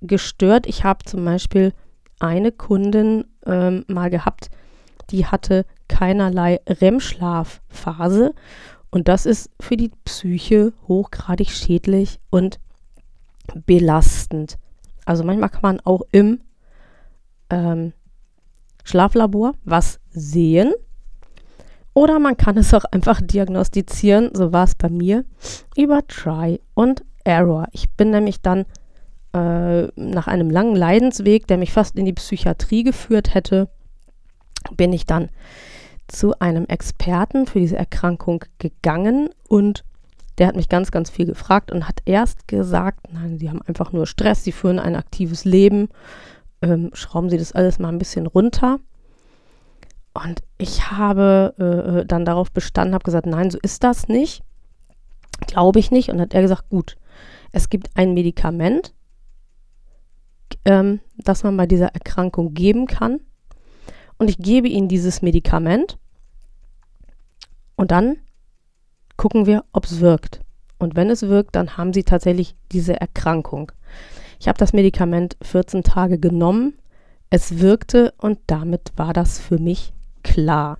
gestört. 0.00 0.66
Ich 0.66 0.84
habe 0.84 1.04
zum 1.04 1.24
Beispiel 1.24 1.72
eine 2.18 2.52
Kundin 2.52 3.24
ähm, 3.44 3.84
mal 3.86 4.10
gehabt, 4.10 4.50
die 5.10 5.26
hatte 5.26 5.64
keinerlei 5.88 6.60
REM-Schlafphase 6.66 8.34
und 8.90 9.08
das 9.08 9.26
ist 9.26 9.50
für 9.60 9.76
die 9.76 9.92
Psyche 10.04 10.72
hochgradig 10.88 11.50
schädlich 11.50 12.18
und 12.30 12.58
belastend. 13.66 14.58
Also 15.04 15.22
manchmal 15.22 15.50
kann 15.50 15.62
man 15.62 15.80
auch 15.80 16.02
im 16.12 16.40
ähm, 17.50 17.92
Schlaflabor 18.84 19.54
was 19.64 20.00
sehen. 20.10 20.72
Oder 21.96 22.18
man 22.18 22.36
kann 22.36 22.58
es 22.58 22.74
auch 22.74 22.84
einfach 22.84 23.22
diagnostizieren, 23.22 24.28
so 24.34 24.52
war 24.52 24.64
es 24.64 24.74
bei 24.74 24.90
mir, 24.90 25.24
über 25.78 26.06
Try 26.06 26.60
und 26.74 27.02
Error. 27.24 27.68
Ich 27.72 27.88
bin 27.88 28.10
nämlich 28.10 28.42
dann 28.42 28.66
äh, 29.32 29.84
nach 29.96 30.26
einem 30.26 30.50
langen 30.50 30.76
Leidensweg, 30.76 31.46
der 31.46 31.56
mich 31.56 31.72
fast 31.72 31.96
in 31.96 32.04
die 32.04 32.12
Psychiatrie 32.12 32.82
geführt 32.82 33.32
hätte, 33.32 33.70
bin 34.76 34.92
ich 34.92 35.06
dann 35.06 35.30
zu 36.06 36.38
einem 36.38 36.66
Experten 36.66 37.46
für 37.46 37.60
diese 37.60 37.78
Erkrankung 37.78 38.44
gegangen 38.58 39.30
und 39.48 39.82
der 40.36 40.48
hat 40.48 40.56
mich 40.56 40.68
ganz, 40.68 40.90
ganz 40.90 41.08
viel 41.08 41.24
gefragt 41.24 41.72
und 41.72 41.88
hat 41.88 42.00
erst 42.04 42.46
gesagt, 42.46 43.10
nein, 43.10 43.38
Sie 43.38 43.48
haben 43.48 43.62
einfach 43.62 43.92
nur 43.92 44.06
Stress, 44.06 44.44
Sie 44.44 44.52
führen 44.52 44.78
ein 44.78 44.96
aktives 44.96 45.46
Leben, 45.46 45.88
ähm, 46.60 46.90
schrauben 46.92 47.30
Sie 47.30 47.38
das 47.38 47.52
alles 47.52 47.78
mal 47.78 47.88
ein 47.88 47.98
bisschen 47.98 48.26
runter. 48.26 48.80
Und 50.24 50.42
ich 50.58 50.90
habe 50.90 51.54
äh, 51.58 52.00
äh 52.00 52.06
dann 52.06 52.24
darauf 52.24 52.50
bestanden, 52.50 52.94
habe 52.94 53.04
gesagt, 53.04 53.26
nein, 53.26 53.50
so 53.50 53.58
ist 53.60 53.84
das 53.84 54.08
nicht, 54.08 54.42
glaube 55.46 55.78
ich 55.78 55.90
nicht. 55.90 56.10
Und 56.10 56.20
hat 56.20 56.34
er 56.34 56.42
gesagt, 56.42 56.68
gut, 56.70 56.96
es 57.52 57.68
gibt 57.68 57.90
ein 57.94 58.14
Medikament, 58.14 58.94
ähm, 60.64 61.00
das 61.16 61.42
man 61.42 61.56
bei 61.56 61.66
dieser 61.66 61.88
Erkrankung 61.88 62.54
geben 62.54 62.86
kann 62.86 63.20
und 64.18 64.30
ich 64.30 64.38
gebe 64.38 64.68
ihnen 64.68 64.88
dieses 64.88 65.22
Medikament 65.22 65.98
und 67.76 67.90
dann 67.90 68.16
gucken 69.16 69.46
wir, 69.46 69.64
ob 69.72 69.84
es 69.84 70.00
wirkt. 70.00 70.40
Und 70.78 70.94
wenn 70.94 71.10
es 71.10 71.22
wirkt, 71.22 71.56
dann 71.56 71.76
haben 71.76 71.92
sie 71.92 72.04
tatsächlich 72.04 72.54
diese 72.72 73.00
Erkrankung. 73.00 73.72
Ich 74.38 74.48
habe 74.48 74.58
das 74.58 74.72
Medikament 74.72 75.36
14 75.42 75.82
Tage 75.82 76.18
genommen, 76.18 76.74
es 77.30 77.58
wirkte 77.58 78.12
und 78.18 78.38
damit 78.46 78.92
war 78.96 79.12
das 79.12 79.38
für 79.38 79.58
mich 79.58 79.92
klar. 80.26 80.78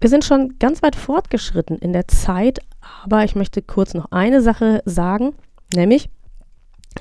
Wir 0.00 0.08
sind 0.08 0.24
schon 0.24 0.58
ganz 0.58 0.82
weit 0.82 0.96
fortgeschritten 0.96 1.78
in 1.78 1.92
der 1.92 2.06
Zeit, 2.08 2.60
aber 3.02 3.24
ich 3.24 3.34
möchte 3.34 3.60
kurz 3.62 3.94
noch 3.94 4.10
eine 4.12 4.40
Sache 4.40 4.82
sagen, 4.84 5.34
nämlich 5.74 6.08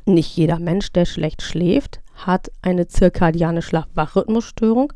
nicht 0.06 0.36
jeder 0.36 0.60
Mensch, 0.60 0.92
der 0.92 1.06
schlecht 1.06 1.42
schläft, 1.42 2.02
hat 2.16 2.52
eine 2.62 2.88
zirkadiane 2.88 3.62
Schlaf-Wach-Rhythmusstörung 3.62 4.94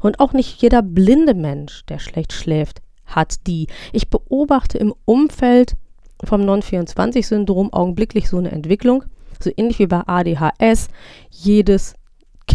und 0.00 0.20
auch 0.20 0.32
nicht 0.32 0.60
jeder 0.60 0.82
blinde 0.82 1.34
Mensch, 1.34 1.84
der 1.86 1.98
schlecht 1.98 2.32
schläft, 2.32 2.80
hat 3.06 3.46
die. 3.46 3.68
Ich 3.92 4.10
beobachte 4.10 4.78
im 4.78 4.94
Umfeld 5.04 5.76
vom 6.24 6.44
Non-24-Syndrom 6.44 7.72
augenblicklich 7.72 8.28
so 8.28 8.38
eine 8.38 8.50
Entwicklung, 8.50 9.04
so 9.40 9.50
ähnlich 9.56 9.78
wie 9.78 9.86
bei 9.86 10.02
ADHS. 10.06 10.88
Jedes 11.30 11.94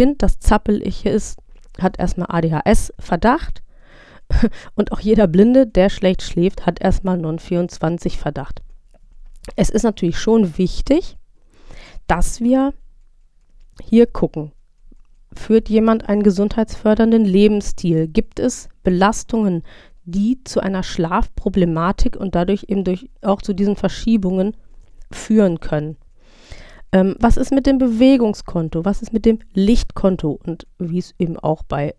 Kind, 0.01 0.23
das 0.23 0.39
zappelig 0.39 1.05
ist, 1.05 1.37
hat 1.79 1.99
erstmal 1.99 2.29
ADHS-Verdacht. 2.31 3.61
Und 4.75 4.91
auch 4.91 4.99
jeder 4.99 5.27
Blinde, 5.27 5.67
der 5.67 5.89
schlecht 5.91 6.23
schläft, 6.23 6.65
hat 6.65 6.81
erstmal 6.81 7.19
Non-24 7.19 8.17
Verdacht. 8.17 8.63
Es 9.55 9.69
ist 9.69 9.83
natürlich 9.83 10.17
schon 10.17 10.57
wichtig, 10.57 11.17
dass 12.07 12.41
wir 12.41 12.73
hier 13.79 14.07
gucken. 14.07 14.53
Führt 15.35 15.69
jemand 15.69 16.09
einen 16.09 16.23
gesundheitsfördernden 16.23 17.23
Lebensstil? 17.23 18.07
Gibt 18.07 18.39
es 18.39 18.69
Belastungen, 18.83 19.61
die 20.05 20.43
zu 20.43 20.61
einer 20.61 20.81
Schlafproblematik 20.81 22.15
und 22.15 22.33
dadurch 22.33 22.65
eben 22.69 22.85
durch, 22.85 23.07
auch 23.21 23.43
zu 23.43 23.53
diesen 23.53 23.75
Verschiebungen 23.75 24.57
führen 25.11 25.59
können? 25.59 25.95
Ähm, 26.91 27.15
was 27.19 27.37
ist 27.37 27.51
mit 27.51 27.65
dem 27.65 27.77
Bewegungskonto? 27.77 28.83
Was 28.85 29.01
ist 29.01 29.13
mit 29.13 29.25
dem 29.25 29.39
Lichtkonto? 29.53 30.39
Und 30.45 30.67
wie 30.77 30.99
es 30.99 31.13
eben 31.19 31.37
auch 31.37 31.63
bei 31.63 31.95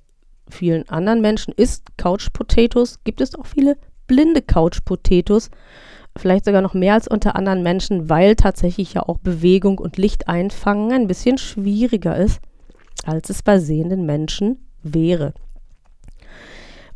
vielen 0.48 0.88
anderen 0.88 1.20
Menschen 1.20 1.54
ist, 1.56 1.96
Couch 1.96 2.28
Potatoes, 2.32 3.02
gibt 3.04 3.20
es 3.20 3.34
auch 3.34 3.46
viele 3.46 3.76
blinde 4.06 4.42
Couch 4.42 4.84
Potatoes, 4.84 5.50
vielleicht 6.16 6.44
sogar 6.44 6.60
noch 6.60 6.74
mehr 6.74 6.94
als 6.94 7.08
unter 7.08 7.36
anderen 7.36 7.62
Menschen, 7.62 8.10
weil 8.10 8.36
tatsächlich 8.36 8.92
ja 8.94 9.02
auch 9.02 9.18
Bewegung 9.18 9.78
und 9.78 9.96
Licht 9.96 10.28
einfangen 10.28 10.92
ein 10.92 11.06
bisschen 11.06 11.38
schwieriger 11.38 12.16
ist, 12.16 12.40
als 13.04 13.30
es 13.30 13.42
bei 13.42 13.58
sehenden 13.58 14.04
Menschen 14.04 14.66
wäre. 14.82 15.32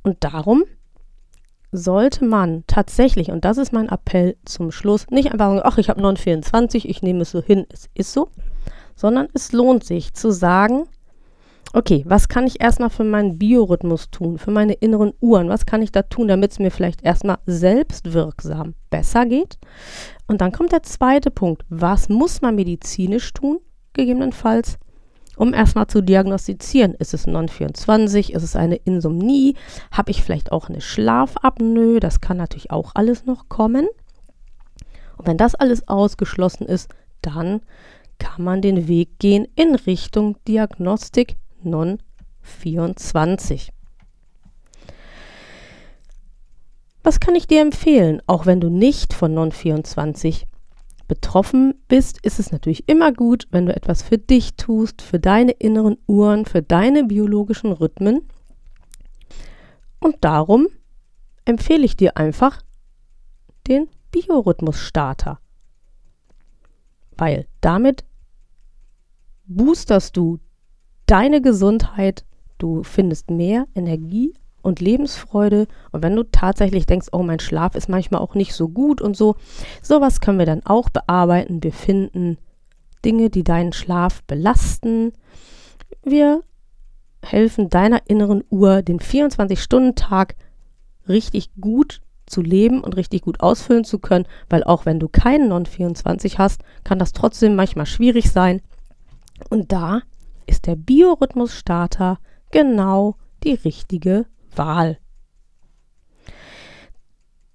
Und 0.02 0.18
darum 0.20 0.64
sollte 1.72 2.24
man 2.24 2.64
tatsächlich, 2.66 3.30
und 3.30 3.44
das 3.44 3.58
ist 3.58 3.72
mein 3.72 3.88
Appell 3.88 4.36
zum 4.44 4.70
Schluss, 4.70 5.06
nicht 5.10 5.32
einfach 5.32 5.46
sagen, 5.46 5.60
ach, 5.64 5.78
ich 5.78 5.88
habe 5.88 6.00
924, 6.00 6.88
ich 6.88 7.02
nehme 7.02 7.22
es 7.22 7.30
so 7.30 7.42
hin, 7.42 7.66
es 7.70 7.88
ist 7.94 8.12
so, 8.12 8.28
sondern 8.94 9.28
es 9.34 9.52
lohnt 9.52 9.84
sich 9.84 10.14
zu 10.14 10.30
sagen, 10.30 10.86
okay, 11.72 12.04
was 12.06 12.28
kann 12.28 12.46
ich 12.46 12.60
erstmal 12.60 12.90
für 12.90 13.04
meinen 13.04 13.38
Biorhythmus 13.38 14.10
tun, 14.10 14.38
für 14.38 14.50
meine 14.50 14.72
inneren 14.72 15.12
Uhren? 15.20 15.48
Was 15.48 15.66
kann 15.66 15.82
ich 15.82 15.92
da 15.92 16.02
tun, 16.02 16.28
damit 16.28 16.52
es 16.52 16.58
mir 16.58 16.70
vielleicht 16.70 17.02
erstmal 17.02 17.38
selbstwirksam 17.44 18.74
besser 18.88 19.26
geht? 19.26 19.58
Und 20.26 20.40
dann 20.40 20.52
kommt 20.52 20.72
der 20.72 20.82
zweite 20.82 21.30
Punkt. 21.30 21.64
Was 21.68 22.08
muss 22.08 22.40
man 22.40 22.54
medizinisch 22.54 23.32
tun, 23.34 23.58
gegebenenfalls, 23.92 24.78
um 25.36 25.54
erstmal 25.54 25.86
zu 25.86 26.02
diagnostizieren? 26.02 26.94
Ist 26.94 27.14
es 27.14 27.26
924? 27.26 28.32
Ist 28.32 28.42
es 28.42 28.56
eine 28.56 28.76
Insomnie? 28.76 29.54
Habe 29.90 30.10
ich 30.10 30.22
vielleicht 30.22 30.52
auch 30.52 30.68
eine 30.68 30.80
Schlafapnoe? 30.80 32.00
Das 32.00 32.20
kann 32.20 32.36
natürlich 32.36 32.70
auch 32.70 32.92
alles 32.94 33.26
noch 33.26 33.48
kommen. 33.48 33.88
Und 35.16 35.26
wenn 35.26 35.38
das 35.38 35.54
alles 35.54 35.88
ausgeschlossen 35.88 36.66
ist, 36.66 36.90
dann 37.22 37.60
kann 38.18 38.44
man 38.44 38.62
den 38.62 38.88
Weg 38.88 39.18
gehen 39.18 39.46
in 39.56 39.74
Richtung 39.74 40.36
Diagnostik 40.46 41.36
Non 41.62 41.98
24. 42.42 43.72
Was 47.02 47.20
kann 47.20 47.34
ich 47.34 47.46
dir 47.46 47.60
empfehlen? 47.60 48.20
Auch 48.26 48.46
wenn 48.46 48.60
du 48.60 48.68
nicht 48.68 49.12
von 49.12 49.34
Non 49.34 49.52
24 49.52 50.46
betroffen 51.08 51.74
bist, 51.88 52.18
ist 52.24 52.38
es 52.38 52.52
natürlich 52.52 52.88
immer 52.88 53.12
gut, 53.12 53.46
wenn 53.50 53.66
du 53.66 53.74
etwas 53.74 54.02
für 54.02 54.18
dich 54.18 54.56
tust, 54.56 55.02
für 55.02 55.18
deine 55.18 55.52
inneren 55.52 55.98
Uhren, 56.06 56.44
für 56.44 56.62
deine 56.62 57.04
biologischen 57.04 57.72
Rhythmen. 57.72 58.22
Und 60.00 60.16
darum 60.20 60.68
empfehle 61.44 61.84
ich 61.84 61.96
dir 61.96 62.16
einfach 62.16 62.62
den 63.66 63.88
Biorhythmus-Starter. 64.10 65.38
Weil 67.16 67.46
damit 67.60 68.04
boosterst 69.46 70.16
du 70.16 70.38
deine 71.06 71.40
Gesundheit, 71.40 72.24
du 72.58 72.82
findest 72.82 73.30
mehr 73.30 73.66
Energie 73.74 74.34
und 74.66 74.80
Lebensfreude. 74.80 75.68
Und 75.92 76.02
wenn 76.02 76.16
du 76.16 76.24
tatsächlich 76.24 76.86
denkst, 76.86 77.08
oh, 77.12 77.22
mein 77.22 77.40
Schlaf 77.40 77.74
ist 77.74 77.88
manchmal 77.88 78.20
auch 78.20 78.34
nicht 78.34 78.52
so 78.52 78.68
gut 78.68 79.00
und 79.00 79.16
so, 79.16 79.36
sowas 79.80 80.20
können 80.20 80.38
wir 80.38 80.46
dann 80.46 80.66
auch 80.66 80.90
bearbeiten. 80.90 81.62
Wir 81.62 81.72
finden 81.72 82.36
Dinge, 83.04 83.30
die 83.30 83.44
deinen 83.44 83.72
Schlaf 83.72 84.22
belasten. 84.24 85.12
Wir 86.02 86.42
helfen 87.22 87.70
deiner 87.70 88.02
inneren 88.08 88.44
Uhr, 88.50 88.82
den 88.82 88.98
24-Stunden-Tag 88.98 90.34
richtig 91.08 91.50
gut 91.60 92.02
zu 92.26 92.42
leben 92.42 92.82
und 92.82 92.96
richtig 92.96 93.22
gut 93.22 93.40
ausfüllen 93.40 93.84
zu 93.84 94.00
können, 94.00 94.26
weil 94.48 94.64
auch 94.64 94.84
wenn 94.84 94.98
du 94.98 95.08
keinen 95.08 95.48
Non-24 95.48 96.38
hast, 96.38 96.62
kann 96.82 96.98
das 96.98 97.12
trotzdem 97.12 97.54
manchmal 97.54 97.86
schwierig 97.86 98.32
sein. 98.32 98.62
Und 99.48 99.70
da 99.70 100.02
ist 100.46 100.66
der 100.66 100.74
Biorhythmus-Starter 100.74 102.18
genau 102.50 103.14
die 103.44 103.54
richtige 103.54 104.26
Wahl. 104.56 104.98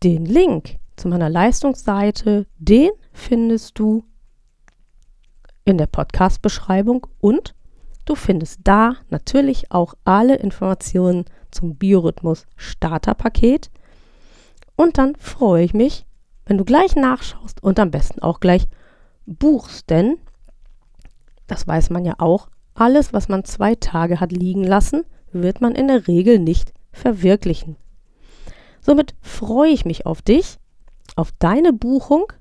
Den 0.04 0.26
Link 0.26 0.78
zu 0.96 1.08
meiner 1.08 1.30
Leistungsseite, 1.30 2.46
den 2.58 2.92
findest 3.14 3.78
du 3.78 4.04
in 5.66 5.78
der 5.78 5.88
Podcast-Beschreibung 5.88 7.08
und 7.20 7.56
du 8.06 8.16
findest 8.16 8.62
da 8.64 8.96
natürlich 9.10 9.72
auch 9.72 9.94
alle 10.06 10.36
Informationen 10.36 11.26
zum 11.52 11.76
Biorhythmus 11.76 12.46
Starterpaket. 12.56 13.70
Und 14.76 14.98
dann 14.98 15.16
freue 15.16 15.64
ich 15.64 15.74
mich, 15.74 16.06
wenn 16.46 16.58
du 16.58 16.66
gleich 16.66 16.96
nachschaust 16.96 17.62
und 17.64 17.80
am 17.80 17.92
besten 17.92 18.22
auch 18.22 18.40
gleich 18.40 18.68
buchst, 19.26 19.90
denn 19.90 20.18
das 21.48 21.68
weiß 21.68 21.90
man 21.90 22.06
ja 22.06 22.16
auch, 22.18 22.50
alles, 22.74 23.14
was 23.14 23.28
man 23.28 23.44
zwei 23.44 23.76
Tage 23.76 24.20
hat 24.20 24.32
liegen 24.32 24.64
lassen, 24.64 25.04
wird 25.32 25.62
man 25.62 25.76
in 25.76 25.88
der 25.88 26.08
Regel 26.08 26.40
nicht 26.40 26.74
verwirklichen. 26.91 27.77
Somit 28.82 29.15
freue 29.21 29.71
ich 29.71 29.86
mich 29.86 30.06
auf 30.06 30.21
dich, 30.21 30.58
auf 31.15 31.32
deine 31.39 31.73
Buchung. 31.73 32.32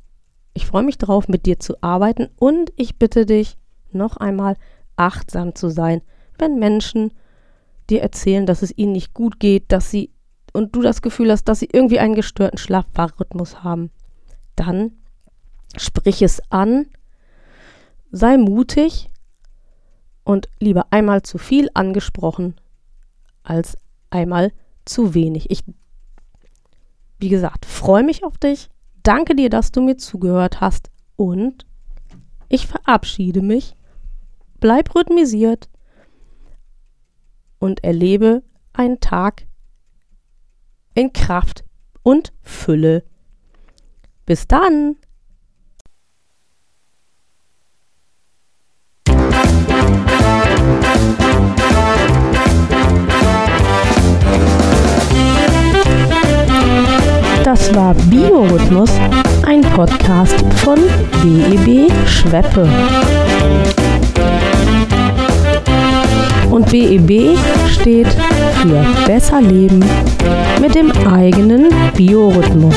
Ich 0.54 0.66
freue 0.66 0.82
mich 0.82 0.98
darauf, 0.98 1.28
mit 1.28 1.46
dir 1.46 1.60
zu 1.60 1.82
arbeiten 1.82 2.28
und 2.36 2.72
ich 2.76 2.98
bitte 2.98 3.26
dich, 3.26 3.56
noch 3.92 4.16
einmal 4.16 4.56
achtsam 4.96 5.54
zu 5.54 5.68
sein, 5.68 6.02
wenn 6.38 6.58
Menschen 6.58 7.12
dir 7.88 8.02
erzählen, 8.02 8.46
dass 8.46 8.62
es 8.62 8.76
ihnen 8.76 8.92
nicht 8.92 9.14
gut 9.14 9.40
geht, 9.40 9.72
dass 9.72 9.90
sie 9.90 10.10
und 10.52 10.74
du 10.74 10.82
das 10.82 11.02
Gefühl 11.02 11.30
hast, 11.30 11.44
dass 11.44 11.60
sie 11.60 11.68
irgendwie 11.72 11.98
einen 11.98 12.14
gestörten 12.14 12.58
Schlafrhythmus 12.58 13.62
haben. 13.62 13.90
Dann 14.56 14.92
sprich 15.76 16.22
es 16.22 16.42
an, 16.50 16.86
sei 18.10 18.36
mutig 18.36 19.10
und 20.24 20.48
lieber 20.58 20.86
einmal 20.90 21.22
zu 21.22 21.38
viel 21.38 21.68
angesprochen 21.74 22.56
als 23.42 23.76
einmal 24.10 24.52
zu 24.84 25.14
wenig. 25.14 25.50
Ich, 25.50 25.64
wie 27.18 27.28
gesagt, 27.28 27.64
freue 27.64 28.02
mich 28.02 28.24
auf 28.24 28.38
dich. 28.38 28.68
Danke 29.02 29.34
dir, 29.34 29.50
dass 29.50 29.72
du 29.72 29.80
mir 29.80 29.96
zugehört 29.96 30.60
hast 30.60 30.90
und 31.16 31.66
ich 32.48 32.66
verabschiede 32.66 33.42
mich. 33.42 33.74
Bleib 34.58 34.94
rhythmisiert 34.94 35.68
und 37.58 37.82
erlebe 37.84 38.42
einen 38.72 39.00
Tag 39.00 39.46
in 40.94 41.12
Kraft 41.12 41.64
und 42.02 42.32
Fülle. 42.42 43.04
Bis 44.26 44.46
dann! 44.46 44.96
Biorhythmus, 58.70 58.90
ein 59.46 59.62
Podcast 59.62 60.44
von 60.56 60.78
BEB 61.22 61.90
Schweppe. 62.06 62.68
Und 66.50 66.70
BEB 66.70 67.36
steht 67.68 68.06
für 68.62 68.86
Besser 69.06 69.40
Leben 69.40 69.84
mit 70.60 70.74
dem 70.76 70.92
eigenen 71.04 71.68
Biorhythmus. 71.96 72.76